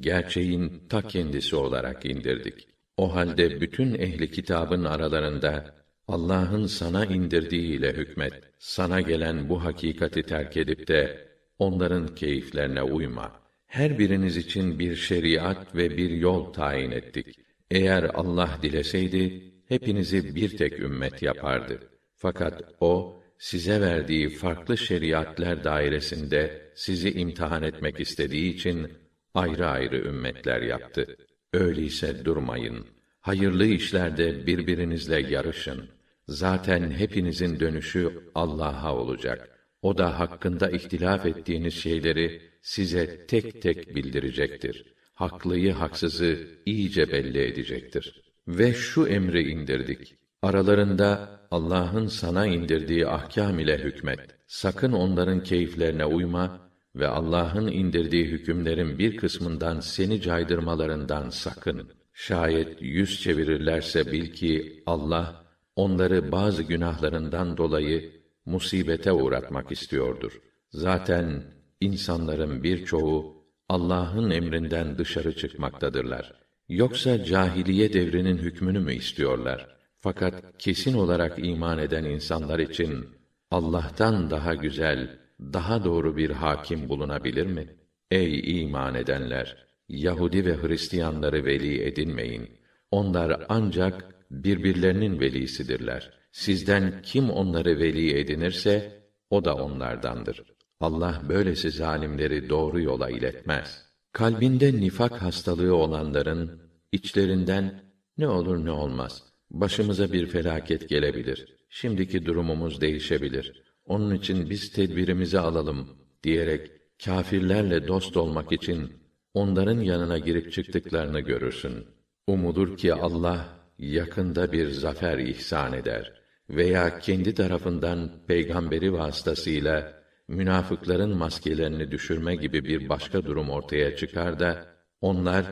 gerçeğin 0.00 0.82
ta 0.88 1.02
kendisi 1.02 1.56
olarak 1.56 2.04
indirdik. 2.04 2.68
O 2.96 3.14
halde 3.14 3.60
bütün 3.60 3.94
ehli 3.94 4.30
kitabın 4.30 4.84
aralarında 4.84 5.74
Allah'ın 6.08 6.66
sana 6.66 7.04
indirdiğiyle 7.04 7.92
hükmet. 7.92 8.34
Sana 8.58 9.00
gelen 9.00 9.48
bu 9.48 9.64
hakikati 9.64 10.22
terk 10.22 10.56
edip 10.56 10.88
de 10.88 11.28
onların 11.58 12.14
keyiflerine 12.14 12.82
uyma. 12.82 13.32
Her 13.66 13.98
biriniz 13.98 14.36
için 14.36 14.78
bir 14.78 14.96
şeriat 14.96 15.76
ve 15.76 15.96
bir 15.96 16.10
yol 16.10 16.52
tayin 16.52 16.90
ettik. 16.90 17.38
Eğer 17.70 18.02
Allah 18.14 18.58
dileseydi 18.62 19.52
hepinizi 19.68 20.34
bir 20.34 20.56
tek 20.56 20.80
ümmet 20.80 21.22
yapardı. 21.22 21.78
Fakat 22.16 22.62
o 22.80 23.22
size 23.38 23.80
verdiği 23.80 24.28
farklı 24.28 24.78
şeriatler 24.78 25.64
dairesinde 25.64 26.72
sizi 26.74 27.10
imtihan 27.10 27.62
etmek 27.62 28.00
istediği 28.00 28.54
için 28.54 28.92
ayrı 29.34 29.66
ayrı 29.66 29.96
ümmetler 29.96 30.62
yaptı. 30.62 31.16
Öyleyse 31.52 32.24
durmayın. 32.24 32.86
Hayırlı 33.20 33.66
işlerde 33.66 34.46
birbirinizle 34.46 35.20
yarışın. 35.20 35.88
Zaten 36.28 36.90
hepinizin 36.90 37.60
dönüşü 37.60 38.30
Allah'a 38.34 38.96
olacak. 38.96 39.68
O 39.82 39.98
da 39.98 40.18
hakkında 40.18 40.70
ihtilaf 40.70 41.26
ettiğiniz 41.26 41.74
şeyleri 41.74 42.42
size 42.62 43.26
tek 43.26 43.62
tek 43.62 43.94
bildirecektir. 43.94 44.94
Haklıyı 45.14 45.72
haksızı 45.72 46.48
iyice 46.66 47.12
belli 47.12 47.38
edecektir. 47.38 48.22
Ve 48.48 48.74
şu 48.74 49.06
emri 49.06 49.50
indirdik. 49.50 50.14
Aralarında 50.44 51.28
Allah'ın 51.50 52.06
sana 52.06 52.46
indirdiği 52.46 53.06
ahkam 53.06 53.58
ile 53.58 53.78
hükmet. 53.78 54.20
Sakın 54.46 54.92
onların 54.92 55.42
keyiflerine 55.42 56.04
uyma 56.04 56.60
ve 56.96 57.08
Allah'ın 57.08 57.66
indirdiği 57.66 58.24
hükümlerin 58.24 58.98
bir 58.98 59.16
kısmından 59.16 59.80
seni 59.80 60.20
caydırmalarından 60.20 61.30
sakın. 61.30 61.90
Şayet 62.12 62.82
yüz 62.82 63.20
çevirirlerse 63.20 64.12
bil 64.12 64.32
ki 64.32 64.82
Allah 64.86 65.44
onları 65.76 66.32
bazı 66.32 66.62
günahlarından 66.62 67.56
dolayı 67.56 68.12
musibete 68.46 69.12
uğratmak 69.12 69.72
istiyordur. 69.72 70.40
Zaten 70.70 71.42
insanların 71.80 72.62
birçoğu 72.62 73.44
Allah'ın 73.68 74.30
emrinden 74.30 74.98
dışarı 74.98 75.36
çıkmaktadırlar. 75.36 76.32
Yoksa 76.68 77.24
cahiliye 77.24 77.92
devrinin 77.92 78.36
hükmünü 78.38 78.80
mü 78.80 78.94
istiyorlar? 78.94 79.73
Fakat 80.04 80.58
kesin 80.58 80.94
olarak 80.94 81.38
iman 81.38 81.78
eden 81.78 82.04
insanlar 82.04 82.58
için 82.58 83.08
Allah'tan 83.50 84.30
daha 84.30 84.54
güzel, 84.54 85.18
daha 85.40 85.84
doğru 85.84 86.16
bir 86.16 86.30
hakim 86.30 86.88
bulunabilir 86.88 87.46
mi? 87.46 87.76
Ey 88.10 88.62
iman 88.62 88.94
edenler! 88.94 89.66
Yahudi 89.88 90.46
ve 90.46 90.62
Hristiyanları 90.62 91.44
veli 91.44 91.82
edinmeyin. 91.82 92.50
Onlar 92.90 93.46
ancak 93.48 94.14
birbirlerinin 94.30 95.20
velisidirler. 95.20 96.10
Sizden 96.32 97.02
kim 97.02 97.30
onları 97.30 97.78
veli 97.78 98.18
edinirse 98.18 99.02
o 99.30 99.44
da 99.44 99.54
onlardandır. 99.54 100.42
Allah 100.80 101.22
böylesi 101.28 101.70
zalimleri 101.70 102.48
doğru 102.48 102.80
yola 102.80 103.10
iletmez. 103.10 103.84
Kalbinde 104.12 104.72
nifak 104.72 105.22
hastalığı 105.22 105.74
olanların 105.74 106.60
içlerinden 106.92 107.82
ne 108.18 108.28
olur 108.28 108.64
ne 108.64 108.70
olmaz. 108.70 109.33
Başımıza 109.50 110.12
bir 110.12 110.26
felaket 110.26 110.88
gelebilir. 110.88 111.46
Şimdiki 111.68 112.26
durumumuz 112.26 112.80
değişebilir. 112.80 113.62
Onun 113.86 114.14
için 114.14 114.50
biz 114.50 114.72
tedbirimizi 114.72 115.38
alalım 115.38 115.88
diyerek 116.22 116.70
kâfirlerle 117.04 117.88
dost 117.88 118.16
olmak 118.16 118.52
için 118.52 118.92
onların 119.34 119.80
yanına 119.80 120.18
girip 120.18 120.52
çıktıklarını 120.52 121.20
görürsün. 121.20 121.86
Umudur 122.26 122.76
ki 122.76 122.94
Allah 122.94 123.48
yakında 123.78 124.52
bir 124.52 124.70
zafer 124.70 125.18
ihsan 125.18 125.72
eder 125.72 126.12
veya 126.50 126.98
kendi 126.98 127.34
tarafından 127.34 128.10
peygamberi 128.26 128.92
vasıtasıyla 128.92 130.02
münafıkların 130.28 131.16
maskelerini 131.16 131.90
düşürme 131.90 132.36
gibi 132.36 132.64
bir 132.64 132.88
başka 132.88 133.24
durum 133.24 133.50
ortaya 133.50 133.96
çıkar 133.96 134.40
da 134.40 134.66
onlar 135.00 135.46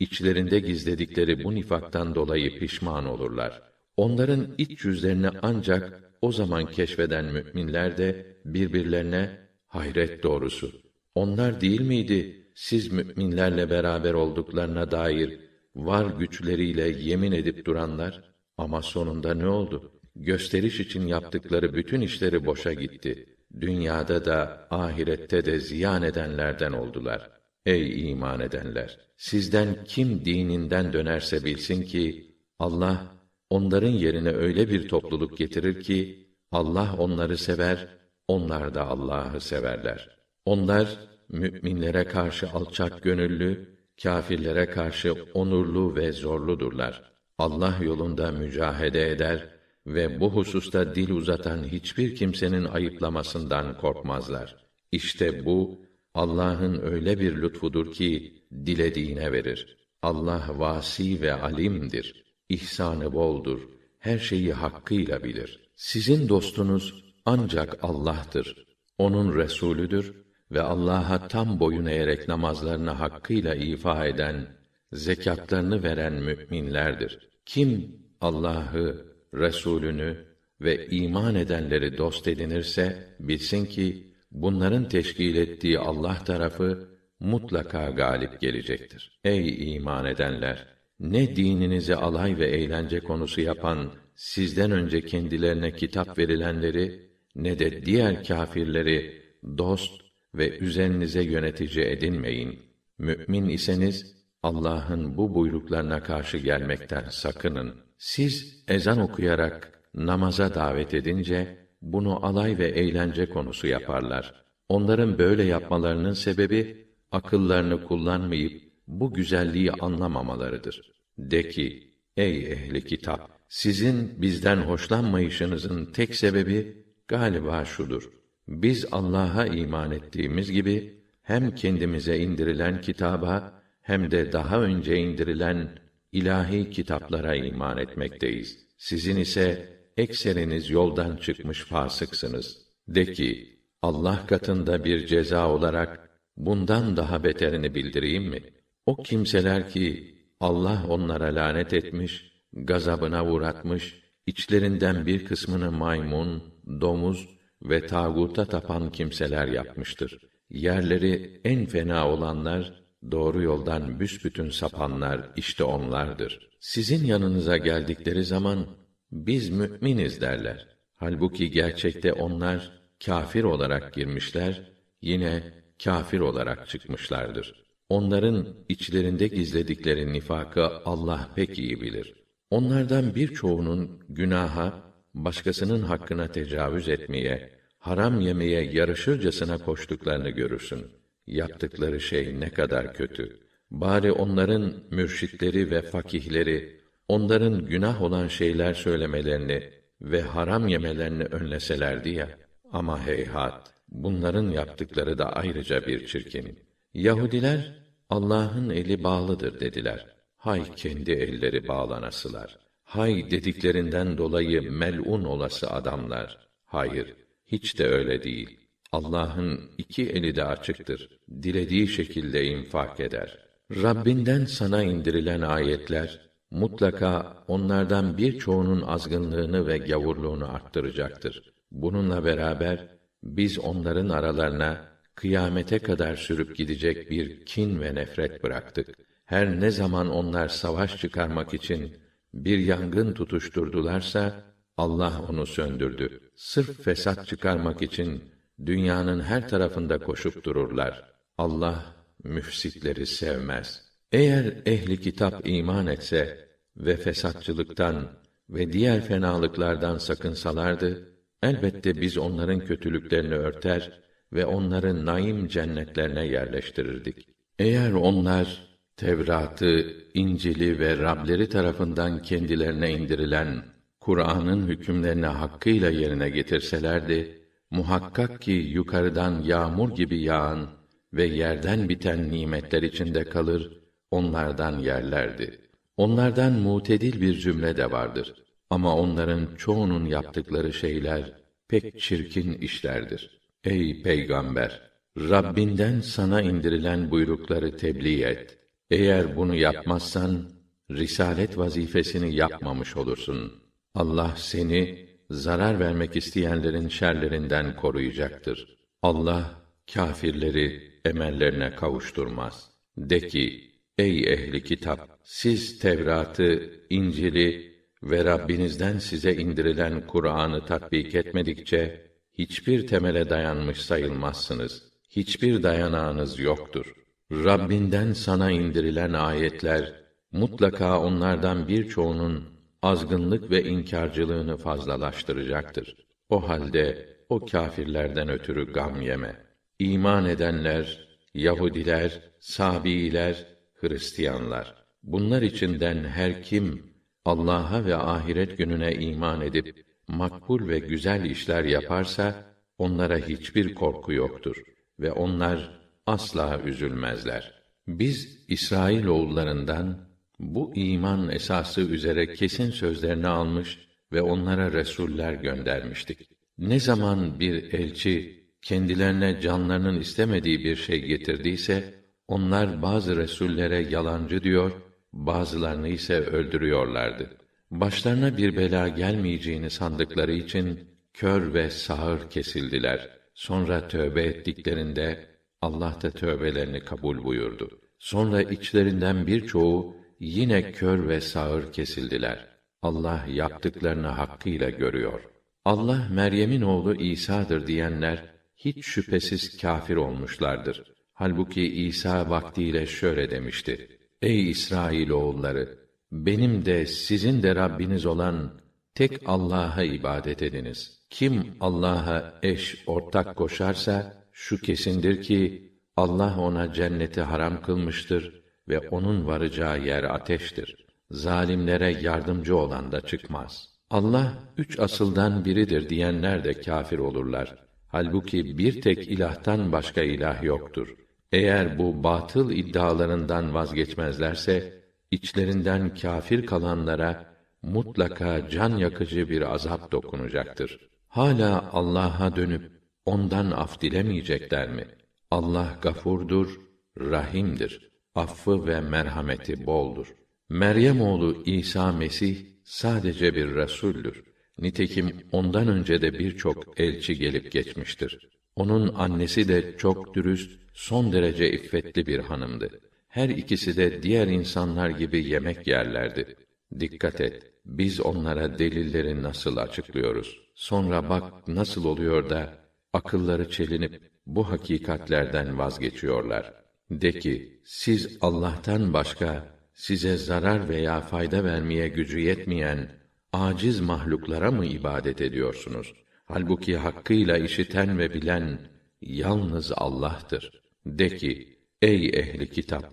içlerinde 0.00 0.58
gizledikleri 0.60 1.44
bu 1.44 1.54
nifaktan 1.54 2.14
dolayı 2.14 2.58
pişman 2.58 3.06
olurlar. 3.06 3.62
Onların 3.96 4.54
iç 4.58 4.84
yüzlerini 4.84 5.28
ancak 5.42 6.02
o 6.22 6.32
zaman 6.32 6.66
keşfeden 6.66 7.24
müminler 7.24 7.98
de 7.98 8.36
birbirlerine 8.44 9.30
hayret 9.66 10.22
doğrusu. 10.22 10.72
Onlar 11.14 11.60
değil 11.60 11.80
miydi 11.80 12.50
siz 12.54 12.92
müminlerle 12.92 13.70
beraber 13.70 14.14
olduklarına 14.14 14.90
dair 14.90 15.40
var 15.76 16.06
güçleriyle 16.18 16.88
yemin 16.88 17.32
edip 17.32 17.66
duranlar? 17.66 18.34
Ama 18.56 18.82
sonunda 18.82 19.34
ne 19.34 19.46
oldu? 19.46 19.92
Gösteriş 20.16 20.80
için 20.80 21.06
yaptıkları 21.06 21.74
bütün 21.74 22.00
işleri 22.00 22.46
boşa 22.46 22.72
gitti. 22.72 23.36
Dünyada 23.60 24.24
da 24.24 24.66
ahirette 24.70 25.44
de 25.44 25.60
ziyan 25.60 26.02
edenlerden 26.02 26.72
oldular. 26.72 27.37
Ey 27.68 28.10
iman 28.10 28.40
edenler! 28.40 28.98
Sizden 29.16 29.84
kim 29.84 30.24
dininden 30.24 30.92
dönerse 30.92 31.44
bilsin 31.44 31.82
ki 31.82 32.34
Allah 32.58 33.06
onların 33.50 33.90
yerine 33.90 34.30
öyle 34.30 34.68
bir 34.68 34.88
topluluk 34.88 35.38
getirir 35.38 35.82
ki 35.82 36.26
Allah 36.52 36.94
onları 36.98 37.38
sever, 37.38 37.88
onlar 38.28 38.74
da 38.74 38.86
Allah'ı 38.86 39.40
severler. 39.40 40.18
Onlar 40.44 40.98
müminlere 41.28 42.04
karşı 42.04 42.50
alçak 42.50 43.02
gönüllü, 43.02 43.78
kâfirlere 44.02 44.66
karşı 44.66 45.14
onurlu 45.34 45.96
ve 45.96 46.12
zorludurlar. 46.12 47.12
Allah 47.38 47.78
yolunda 47.82 48.32
mücahede 48.32 49.10
eder 49.10 49.48
ve 49.86 50.20
bu 50.20 50.30
hususta 50.30 50.94
dil 50.94 51.10
uzatan 51.10 51.64
hiçbir 51.64 52.16
kimsenin 52.16 52.64
ayıplamasından 52.64 53.76
korkmazlar. 53.78 54.56
İşte 54.92 55.44
bu 55.44 55.87
Allah'ın 56.18 56.82
öyle 56.82 57.20
bir 57.20 57.42
lütfudur 57.42 57.92
ki 57.92 58.42
dilediğine 58.66 59.32
verir. 59.32 59.76
Allah 60.02 60.46
vasi 60.48 61.20
ve 61.20 61.32
alimdir. 61.32 62.24
İhsanı 62.48 63.12
boldur. 63.12 63.60
Her 63.98 64.18
şeyi 64.18 64.52
hakkıyla 64.52 65.24
bilir. 65.24 65.60
Sizin 65.76 66.28
dostunuz 66.28 67.04
ancak 67.24 67.84
Allah'tır. 67.84 68.66
Onun 68.98 69.34
resulüdür 69.34 70.14
ve 70.52 70.60
Allah'a 70.62 71.28
tam 71.28 71.60
boyun 71.60 71.86
eğerek 71.86 72.28
namazlarını 72.28 72.90
hakkıyla 72.90 73.54
ifa 73.54 74.06
eden, 74.06 74.46
zekatlarını 74.92 75.82
veren 75.82 76.14
müminlerdir. 76.14 77.18
Kim 77.46 77.96
Allah'ı, 78.20 79.08
Resulünü 79.34 80.24
ve 80.60 80.86
iman 80.86 81.34
edenleri 81.34 81.98
dost 81.98 82.28
edinirse 82.28 83.14
bilsin 83.20 83.66
ki 83.66 84.07
bunların 84.30 84.88
teşkil 84.88 85.36
ettiği 85.36 85.78
Allah 85.78 86.24
tarafı 86.24 86.88
mutlaka 87.20 87.90
galip 87.90 88.40
gelecektir. 88.40 89.20
Ey 89.24 89.74
iman 89.76 90.06
edenler, 90.06 90.66
ne 91.00 91.36
dininizi 91.36 91.94
alay 91.94 92.38
ve 92.38 92.46
eğlence 92.46 93.00
konusu 93.00 93.40
yapan 93.40 93.92
sizden 94.14 94.70
önce 94.70 95.00
kendilerine 95.00 95.72
kitap 95.72 96.18
verilenleri 96.18 97.08
ne 97.36 97.58
de 97.58 97.84
diğer 97.84 98.24
kâfirleri 98.24 99.22
dost 99.58 100.00
ve 100.34 100.58
üzerinize 100.58 101.22
yönetici 101.22 101.84
edinmeyin. 101.84 102.58
Mümin 102.98 103.48
iseniz 103.48 104.16
Allah'ın 104.42 105.16
bu 105.16 105.34
buyruklarına 105.34 106.02
karşı 106.02 106.38
gelmekten 106.38 107.08
sakının. 107.08 107.74
Siz 107.98 108.64
ezan 108.68 109.00
okuyarak 109.00 109.82
namaza 109.94 110.54
davet 110.54 110.94
edince 110.94 111.67
bunu 111.82 112.26
alay 112.26 112.58
ve 112.58 112.68
eğlence 112.68 113.28
konusu 113.28 113.66
yaparlar. 113.66 114.44
Onların 114.68 115.18
böyle 115.18 115.42
yapmalarının 115.42 116.12
sebebi 116.12 116.86
akıllarını 117.12 117.84
kullanmayıp 117.84 118.62
bu 118.86 119.14
güzelliği 119.14 119.72
anlamamalarıdır. 119.72 120.92
De 121.18 121.48
ki, 121.48 121.92
ey 122.16 122.52
ehli 122.52 122.84
kitap, 122.84 123.30
sizin 123.48 124.22
bizden 124.22 124.56
hoşlanmayışınızın 124.56 125.92
tek 125.92 126.14
sebebi 126.14 126.86
galiba 127.08 127.64
şudur. 127.64 128.10
Biz 128.48 128.86
Allah'a 128.92 129.46
iman 129.46 129.90
ettiğimiz 129.90 130.52
gibi 130.52 131.02
hem 131.22 131.54
kendimize 131.54 132.18
indirilen 132.18 132.80
kitaba 132.80 133.62
hem 133.82 134.10
de 134.10 134.32
daha 134.32 134.60
önce 134.62 134.96
indirilen 134.96 135.68
ilahi 136.12 136.70
kitaplara 136.70 137.34
iman 137.34 137.78
etmekteyiz. 137.78 138.58
Sizin 138.78 139.16
ise 139.16 139.77
ekseriniz 139.98 140.70
yoldan 140.70 141.16
çıkmış 141.16 141.64
fasıksınız. 141.64 142.58
De 142.88 143.12
ki, 143.12 143.58
Allah 143.82 144.26
katında 144.26 144.84
bir 144.84 145.06
ceza 145.06 145.48
olarak 145.48 146.10
bundan 146.36 146.96
daha 146.96 147.24
beterini 147.24 147.74
bildireyim 147.74 148.24
mi? 148.24 148.42
O 148.86 149.02
kimseler 149.02 149.70
ki 149.70 150.14
Allah 150.40 150.84
onlara 150.88 151.34
lanet 151.34 151.72
etmiş, 151.72 152.32
gazabına 152.52 153.24
uğratmış, 153.24 154.02
içlerinden 154.26 155.06
bir 155.06 155.24
kısmını 155.24 155.72
maymun, 155.72 156.42
domuz 156.80 157.28
ve 157.62 157.86
tağuta 157.86 158.44
tapan 158.44 158.92
kimseler 158.92 159.48
yapmıştır. 159.48 160.18
Yerleri 160.50 161.40
en 161.44 161.66
fena 161.66 162.08
olanlar, 162.08 162.84
doğru 163.10 163.42
yoldan 163.42 164.00
büsbütün 164.00 164.50
sapanlar 164.50 165.30
işte 165.36 165.64
onlardır. 165.64 166.50
Sizin 166.60 167.06
yanınıza 167.06 167.56
geldikleri 167.56 168.24
zaman 168.24 168.66
biz 169.12 169.50
müminiz 169.50 170.20
derler. 170.20 170.66
Halbuki 170.96 171.50
gerçekte 171.50 172.12
onlar 172.12 172.80
kafir 173.06 173.44
olarak 173.44 173.94
girmişler, 173.94 174.72
yine 175.02 175.42
kafir 175.84 176.20
olarak 176.20 176.68
çıkmışlardır. 176.68 177.64
Onların 177.88 178.46
içlerinde 178.68 179.28
gizledikleri 179.28 180.12
nifakı 180.12 180.64
Allah 180.64 181.28
pek 181.36 181.58
iyi 181.58 181.80
bilir. 181.80 182.14
Onlardan 182.50 183.14
birçoğunun 183.14 184.00
günaha, 184.08 184.82
başkasının 185.14 185.82
hakkına 185.82 186.28
tecavüz 186.28 186.88
etmeye, 186.88 187.50
haram 187.78 188.20
yemeye 188.20 188.62
yarışırcasına 188.62 189.58
koştuklarını 189.58 190.30
görürsün. 190.30 190.86
Yaptıkları 191.26 192.00
şey 192.00 192.40
ne 192.40 192.50
kadar 192.50 192.94
kötü. 192.94 193.40
Bari 193.70 194.12
onların 194.12 194.74
mürşitleri 194.90 195.70
ve 195.70 195.82
fakihleri, 195.82 196.77
onların 197.08 197.66
günah 197.66 198.02
olan 198.02 198.28
şeyler 198.28 198.74
söylemelerini 198.74 199.70
ve 200.00 200.22
haram 200.22 200.68
yemelerini 200.68 201.24
önleselerdi 201.24 202.08
ya. 202.08 202.28
Ama 202.72 203.06
heyhat, 203.06 203.74
bunların 203.88 204.50
yaptıkları 204.50 205.18
da 205.18 205.32
ayrıca 205.32 205.86
bir 205.86 206.06
çirkin. 206.06 206.58
Yahudiler, 206.94 207.74
Allah'ın 208.10 208.70
eli 208.70 209.04
bağlıdır 209.04 209.60
dediler. 209.60 210.06
Hay 210.36 210.74
kendi 210.76 211.12
elleri 211.12 211.68
bağlanasılar. 211.68 212.58
Hay 212.82 213.30
dediklerinden 213.30 214.18
dolayı 214.18 214.72
melun 214.72 215.24
olası 215.24 215.70
adamlar. 215.70 216.38
Hayır, 216.64 217.14
hiç 217.46 217.78
de 217.78 217.86
öyle 217.86 218.22
değil. 218.22 218.58
Allah'ın 218.92 219.70
iki 219.78 220.02
eli 220.10 220.36
de 220.36 220.44
açıktır. 220.44 221.08
Dilediği 221.42 221.88
şekilde 221.88 222.44
infak 222.44 223.00
eder. 223.00 223.38
Rabbinden 223.70 224.44
sana 224.44 224.82
indirilen 224.82 225.40
ayetler 225.40 226.27
mutlaka 226.50 227.44
onlardan 227.48 228.18
birçoğunun 228.18 228.82
azgınlığını 228.82 229.66
ve 229.66 229.78
gavurluğunu 229.78 230.54
arttıracaktır. 230.54 231.52
Bununla 231.70 232.24
beraber 232.24 232.88
biz 233.22 233.58
onların 233.58 234.08
aralarına 234.08 234.88
kıyamete 235.14 235.78
kadar 235.78 236.16
sürüp 236.16 236.56
gidecek 236.56 237.10
bir 237.10 237.46
kin 237.46 237.80
ve 237.80 237.94
nefret 237.94 238.44
bıraktık. 238.44 238.88
Her 239.24 239.60
ne 239.60 239.70
zaman 239.70 240.10
onlar 240.10 240.48
savaş 240.48 240.96
çıkarmak 240.96 241.54
için 241.54 241.96
bir 242.34 242.58
yangın 242.58 243.12
tutuşturdularsa 243.12 244.44
Allah 244.76 245.22
onu 245.28 245.46
söndürdü. 245.46 246.20
Sırf 246.36 246.82
fesat 246.82 247.26
çıkarmak 247.26 247.82
için 247.82 248.22
dünyanın 248.66 249.20
her 249.20 249.48
tarafında 249.48 249.98
koşup 249.98 250.44
dururlar. 250.44 251.12
Allah 251.38 251.94
müfsitleri 252.24 253.06
sevmez. 253.06 253.87
Eğer 254.12 254.54
ehli 254.66 255.00
kitap 255.00 255.48
iman 255.48 255.86
etse 255.86 256.48
ve 256.76 256.96
fesatçılıktan 256.96 258.08
ve 258.50 258.72
diğer 258.72 259.00
fenalıklardan 259.00 259.98
sakınsalardı, 259.98 261.08
elbette 261.42 262.00
biz 262.00 262.18
onların 262.18 262.60
kötülüklerini 262.60 263.34
örter 263.34 264.00
ve 264.32 264.46
onları 264.46 265.06
naim 265.06 265.48
cennetlerine 265.48 266.26
yerleştirirdik. 266.26 267.28
Eğer 267.58 267.92
onlar 267.92 268.68
Tevrat'ı, 268.96 269.86
İncil'i 270.14 270.78
ve 270.78 270.98
Rableri 270.98 271.48
tarafından 271.48 272.22
kendilerine 272.22 272.92
indirilen 272.92 273.64
Kur'an'ın 274.00 274.66
hükümlerini 274.66 275.26
hakkıyla 275.26 275.90
yerine 275.90 276.30
getirselerdi, 276.30 277.42
muhakkak 277.70 278.42
ki 278.42 278.52
yukarıdan 278.52 279.42
yağmur 279.42 279.94
gibi 279.94 280.20
yağan 280.20 280.70
ve 281.12 281.24
yerden 281.24 281.88
biten 281.88 282.30
nimetler 282.30 282.82
içinde 282.82 283.24
kalır, 283.24 283.77
onlardan 284.10 284.78
yerlerdi. 284.78 285.60
Onlardan 285.96 286.52
mutedil 286.52 287.20
bir 287.20 287.38
cümle 287.38 287.76
de 287.76 287.90
vardır. 287.90 288.34
Ama 288.70 288.96
onların 288.96 289.56
çoğunun 289.56 290.04
yaptıkları 290.04 290.72
şeyler 290.72 291.32
pek 291.68 292.00
çirkin 292.00 292.52
işlerdir. 292.52 293.40
Ey 293.64 294.02
peygamber, 294.02 294.88
Rabbinden 295.18 296.00
sana 296.00 296.42
indirilen 296.42 297.10
buyrukları 297.10 297.76
tebliğ 297.76 298.22
et. 298.22 298.58
Eğer 298.90 299.36
bunu 299.36 299.54
yapmazsan 299.54 300.50
risalet 300.90 301.58
vazifesini 301.58 302.34
yapmamış 302.34 302.96
olursun. 302.96 303.52
Allah 303.94 304.34
seni 304.36 305.08
zarar 305.30 305.80
vermek 305.80 306.16
isteyenlerin 306.16 306.88
şerlerinden 306.88 307.76
koruyacaktır. 307.76 308.76
Allah 309.02 309.62
kâfirleri 309.94 310.92
emellerine 311.04 311.74
kavuşturmaz. 311.74 312.70
De 312.96 313.28
ki, 313.28 313.67
ey 313.98 314.32
ehli 314.32 314.64
kitap, 314.64 315.18
siz 315.22 315.78
Tevrat'ı, 315.78 316.70
İncil'i 316.90 317.72
ve 318.02 318.24
Rabbinizden 318.24 318.98
size 318.98 319.34
indirilen 319.34 320.06
Kur'an'ı 320.06 320.66
tatbik 320.66 321.14
etmedikçe 321.14 322.08
hiçbir 322.34 322.86
temele 322.86 323.30
dayanmış 323.30 323.80
sayılmazsınız. 323.80 324.82
Hiçbir 325.10 325.62
dayanağınız 325.62 326.38
yoktur. 326.38 326.94
Rabbinden 327.32 328.12
sana 328.12 328.50
indirilen 328.50 329.12
ayetler 329.12 329.94
mutlaka 330.32 331.00
onlardan 331.00 331.68
birçoğunun 331.68 332.44
azgınlık 332.82 333.50
ve 333.50 333.64
inkarcılığını 333.64 334.56
fazlalaştıracaktır. 334.56 335.96
O 336.28 336.48
halde 336.48 337.16
o 337.28 337.46
kâfirlerden 337.46 338.28
ötürü 338.28 338.72
gam 338.72 339.02
yeme. 339.02 339.36
İman 339.78 340.26
edenler, 340.26 341.08
Yahudiler, 341.34 342.20
Sabiiler, 342.40 343.57
Hristiyanlar. 343.80 344.74
Bunlar 345.02 345.42
içinden 345.42 346.04
her 346.04 346.42
kim 346.42 346.82
Allah'a 347.24 347.84
ve 347.84 347.96
ahiret 347.96 348.58
gününe 348.58 348.94
iman 348.94 349.40
edip 349.40 349.84
makbul 350.08 350.68
ve 350.68 350.78
güzel 350.78 351.24
işler 351.24 351.64
yaparsa 351.64 352.54
onlara 352.78 353.16
hiçbir 353.18 353.74
korku 353.74 354.12
yoktur 354.12 354.62
ve 355.00 355.12
onlar 355.12 355.80
asla 356.06 356.60
üzülmezler. 356.64 357.62
Biz 357.88 358.44
İsrail 358.48 359.06
oğullarından 359.06 360.08
bu 360.38 360.72
iman 360.74 361.30
esası 361.30 361.80
üzere 361.80 362.32
kesin 362.34 362.70
sözlerini 362.70 363.28
almış 363.28 363.78
ve 364.12 364.22
onlara 364.22 364.72
resuller 364.72 365.32
göndermiştik. 365.32 366.30
Ne 366.58 366.80
zaman 366.80 367.40
bir 367.40 367.72
elçi 367.72 368.44
kendilerine 368.62 369.40
canlarının 369.40 370.00
istemediği 370.00 370.64
bir 370.64 370.76
şey 370.76 371.00
getirdiyse 371.00 371.94
onlar 372.28 372.82
bazı 372.82 373.16
resullere 373.16 373.80
yalancı 373.90 374.42
diyor, 374.42 374.72
bazılarını 375.12 375.88
ise 375.88 376.14
öldürüyorlardı. 376.14 377.30
Başlarına 377.70 378.36
bir 378.36 378.56
bela 378.56 378.88
gelmeyeceğini 378.88 379.70
sandıkları 379.70 380.32
için 380.32 380.88
kör 381.14 381.54
ve 381.54 381.70
sağır 381.70 382.30
kesildiler. 382.30 383.10
Sonra 383.34 383.88
tövbe 383.88 384.22
ettiklerinde 384.22 385.26
Allah 385.62 385.98
da 386.02 386.10
tövbelerini 386.10 386.80
kabul 386.80 387.24
buyurdu. 387.24 387.80
Sonra 387.98 388.42
içlerinden 388.42 389.26
birçoğu 389.26 389.96
yine 390.20 390.72
kör 390.72 391.08
ve 391.08 391.20
sağır 391.20 391.72
kesildiler. 391.72 392.48
Allah 392.82 393.24
yaptıklarını 393.28 394.06
hakkıyla 394.06 394.70
görüyor. 394.70 395.20
Allah 395.64 396.08
Meryem'in 396.12 396.62
oğlu 396.62 396.94
İsa'dır 396.94 397.66
diyenler 397.66 398.24
hiç 398.56 398.84
şüphesiz 398.86 399.60
kâfir 399.60 399.96
olmuşlardır. 399.96 400.97
Halbuki 401.18 401.86
İsa 401.86 402.30
vaktiyle 402.30 402.86
şöyle 402.86 403.30
demişti: 403.30 403.88
Ey 404.22 404.50
İsrail 404.50 405.10
oğulları, 405.10 405.78
benim 406.12 406.64
de 406.64 406.86
sizin 406.86 407.42
de 407.42 407.54
Rabbiniz 407.54 408.06
olan 408.06 408.60
tek 408.94 409.12
Allah'a 409.26 409.82
ibadet 409.82 410.42
ediniz. 410.42 410.98
Kim 411.10 411.56
Allah'a 411.60 412.34
eş, 412.42 412.84
ortak 412.86 413.36
koşarsa 413.36 414.24
şu 414.32 414.60
kesindir 414.60 415.22
ki 415.22 415.72
Allah 415.96 416.40
ona 416.40 416.72
cenneti 416.72 417.20
haram 417.20 417.62
kılmıştır 417.62 418.42
ve 418.68 418.78
onun 418.78 419.26
varacağı 419.26 419.84
yer 419.84 420.04
ateştir. 420.04 420.86
Zalimlere 421.10 421.90
yardımcı 422.02 422.56
olan 422.56 422.92
da 422.92 423.00
çıkmaz. 423.00 423.68
Allah 423.90 424.32
üç 424.56 424.78
asıldan 424.78 425.44
biridir 425.44 425.88
diyenler 425.88 426.44
de 426.44 426.54
kâfir 426.54 426.98
olurlar. 426.98 427.54
Halbuki 427.88 428.58
bir 428.58 428.80
tek 428.82 429.08
ilahtan 429.08 429.72
başka 429.72 430.02
ilah 430.02 430.42
yoktur. 430.42 431.07
Eğer 431.32 431.78
bu 431.78 432.04
batıl 432.04 432.50
iddialarından 432.50 433.54
vazgeçmezlerse 433.54 434.82
içlerinden 435.10 435.94
kâfir 435.94 436.46
kalanlara 436.46 437.34
mutlaka 437.62 438.48
can 438.48 438.76
yakıcı 438.76 439.28
bir 439.28 439.54
azap 439.54 439.92
dokunacaktır. 439.92 440.88
Hala 441.08 441.70
Allah'a 441.72 442.36
dönüp 442.36 442.72
ondan 443.04 443.50
af 443.50 443.80
dilemeyecekler 443.80 444.68
mi? 444.68 444.84
Allah 445.30 445.78
gafurdur, 445.82 446.60
rahimdir. 447.00 447.88
Affı 448.14 448.66
ve 448.66 448.80
merhameti 448.80 449.66
boldur. 449.66 450.14
Meryem 450.48 451.00
oğlu 451.00 451.42
İsa 451.46 451.92
Mesih 451.92 452.46
sadece 452.64 453.34
bir 453.34 453.54
resuldür. 453.54 454.24
Nitekim 454.58 455.16
ondan 455.32 455.68
önce 455.68 456.02
de 456.02 456.18
birçok 456.18 456.80
elçi 456.80 457.18
gelip 457.18 457.52
geçmiştir. 457.52 458.28
Onun 458.56 458.94
annesi 458.94 459.48
de 459.48 459.76
çok 459.76 460.14
dürüst, 460.14 460.50
son 460.78 461.12
derece 461.12 461.50
iffetli 461.52 462.06
bir 462.06 462.18
hanımdı. 462.18 462.80
Her 463.08 463.28
ikisi 463.28 463.76
de 463.76 464.02
diğer 464.02 464.26
insanlar 464.26 464.90
gibi 464.90 465.28
yemek 465.28 465.66
yerlerdi. 465.66 466.36
Dikkat 466.80 467.20
et, 467.20 467.42
biz 467.64 468.00
onlara 468.00 468.58
delilleri 468.58 469.22
nasıl 469.22 469.56
açıklıyoruz? 469.56 470.40
Sonra 470.54 471.08
bak 471.08 471.48
nasıl 471.48 471.84
oluyor 471.84 472.30
da 472.30 472.54
akılları 472.92 473.50
çelinip 473.50 474.02
bu 474.26 474.50
hakikatlerden 474.50 475.58
vazgeçiyorlar. 475.58 476.52
De 476.90 477.12
ki, 477.12 477.60
siz 477.64 478.18
Allah'tan 478.20 478.92
başka 478.92 479.54
size 479.74 480.16
zarar 480.16 480.68
veya 480.68 481.00
fayda 481.00 481.44
vermeye 481.44 481.88
gücü 481.88 482.20
yetmeyen 482.20 482.88
aciz 483.32 483.80
mahluklara 483.80 484.50
mı 484.50 484.66
ibadet 484.66 485.20
ediyorsunuz? 485.20 485.94
Halbuki 486.24 486.76
hakkıyla 486.76 487.38
işiten 487.38 487.98
ve 487.98 488.14
bilen 488.14 488.58
yalnız 489.00 489.72
Allah'tır. 489.76 490.67
De 490.88 491.16
ki, 491.16 491.58
ey 491.82 492.08
ehli 492.08 492.50
kitap, 492.50 492.84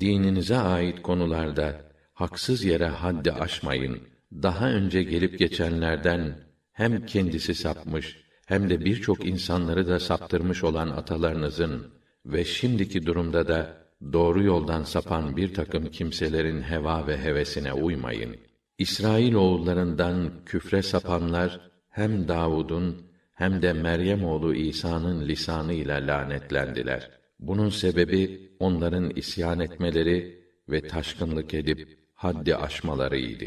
dininize 0.00 0.56
ait 0.56 1.02
konularda 1.02 1.80
haksız 2.14 2.64
yere 2.64 2.86
haddi 2.86 3.32
aşmayın. 3.32 3.98
Daha 4.32 4.70
önce 4.70 5.02
gelip 5.02 5.38
geçenlerden 5.38 6.38
hem 6.72 7.06
kendisi 7.06 7.54
sapmış 7.54 8.16
hem 8.46 8.70
de 8.70 8.84
birçok 8.84 9.26
insanları 9.26 9.88
da 9.88 10.00
saptırmış 10.00 10.64
olan 10.64 10.88
atalarınızın 10.88 11.86
ve 12.26 12.44
şimdiki 12.44 13.06
durumda 13.06 13.48
da 13.48 13.76
doğru 14.12 14.42
yoldan 14.42 14.82
sapan 14.82 15.36
bir 15.36 15.54
takım 15.54 15.86
kimselerin 15.86 16.62
heva 16.62 17.06
ve 17.06 17.18
hevesine 17.18 17.72
uymayın. 17.72 18.36
İsrail 18.78 19.34
oğullarından 19.34 20.30
küfre 20.46 20.82
sapanlar 20.82 21.60
hem 21.88 22.28
Davud'un 22.28 23.02
hem 23.34 23.62
de 23.62 23.72
Meryem 23.72 24.24
oğlu 24.24 24.54
İsa'nın 24.54 25.28
lisanı 25.28 25.72
ile 25.72 26.06
lanetlendiler. 26.06 27.17
Bunun 27.40 27.68
sebebi 27.68 28.50
onların 28.60 29.10
isyan 29.10 29.60
etmeleri 29.60 30.44
ve 30.68 30.80
taşkınlık 30.80 31.54
edip 31.54 31.98
haddi 32.14 32.56
aşmalarıydı. 32.56 33.44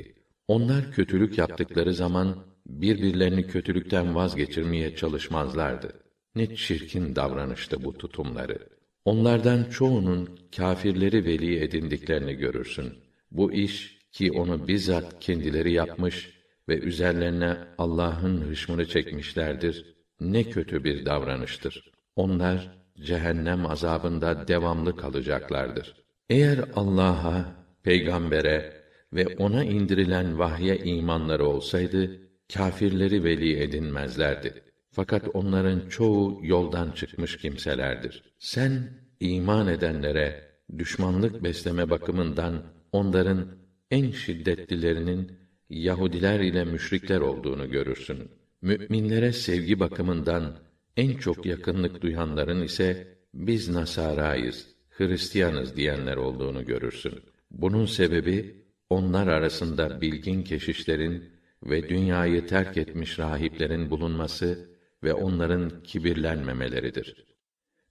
Onlar 0.48 0.92
kötülük 0.92 1.38
yaptıkları 1.38 1.94
zaman 1.94 2.36
birbirlerini 2.68 3.48
kötülükten 3.48 4.16
vazgeçirmeye 4.16 4.96
çalışmazlardı. 4.96 5.94
Ne 6.36 6.56
çirkin 6.56 7.16
davranıştı 7.16 7.84
bu 7.84 7.98
tutumları. 7.98 8.58
Onlardan 9.06 9.64
çoğunun 9.64 10.40
kâfirleri 10.56 11.26
veli 11.26 11.60
edindiklerini 11.60 12.34
görürsün. 12.34 12.94
Bu 13.32 13.54
iş 13.54 13.98
ki 14.12 14.32
onu 14.32 14.68
bizzat 14.68 15.20
kendileri 15.20 15.72
yapmış 15.72 16.34
ve 16.70 16.80
üzerlerine 16.80 17.58
Allah'ın 17.78 18.42
hışmını 18.42 18.86
çekmişlerdir. 18.86 19.96
Ne 20.20 20.44
kötü 20.44 20.84
bir 20.84 21.06
davranıştır. 21.06 21.92
Onlar 22.16 22.81
cehennem 23.04 23.66
azabında 23.66 24.48
devamlı 24.48 24.96
kalacaklardır. 24.96 25.96
Eğer 26.30 26.60
Allah'a, 26.76 27.46
peygambere 27.84 28.74
ve 29.14 29.28
ona 29.38 29.64
indirilen 29.64 30.40
vahye 30.40 30.78
imanları 30.78 31.46
olsaydı 31.46 32.12
kâfirleri 32.54 33.24
veli 33.24 33.60
edinmezlerdi. 33.60 34.54
Fakat 34.92 35.28
onların 35.34 35.90
çoğu 35.90 36.40
yoldan 36.44 36.92
çıkmış 36.92 37.38
kimselerdir. 37.38 38.24
Sen 38.40 38.90
iman 39.20 39.68
edenlere 39.68 40.52
düşmanlık 40.78 41.44
besleme 41.44 41.90
bakımından 41.90 42.64
onların 42.92 43.48
en 43.92 44.12
şiddetlilerinin 44.12 45.32
Yahudiler 45.70 46.40
ile 46.40 46.66
müşrikler 46.66 47.22
olduğunu 47.22 47.72
görürsün. 47.72 48.32
Müminlere 48.62 49.34
sevgi 49.34 49.80
bakımından 49.80 50.56
en 50.98 51.18
çok 51.18 51.46
yakınlık 51.46 52.02
duyanların 52.02 52.62
ise 52.62 53.18
biz 53.34 53.70
Nasarayız, 53.70 54.68
Hristiyanız 54.90 55.76
diyenler 55.76 56.18
olduğunu 56.18 56.66
görürsün. 56.66 57.20
Bunun 57.52 57.86
sebebi 57.86 58.66
onlar 58.90 59.28
arasında 59.28 60.02
bilgin 60.02 60.44
keşişlerin 60.44 61.30
ve 61.64 61.90
dünyayı 61.90 62.48
terk 62.48 62.78
etmiş 62.78 63.20
rahiplerin 63.20 63.90
bulunması 63.90 64.70
ve 65.04 65.14
onların 65.14 65.84
kibirlenmemeleridir. 65.84 67.26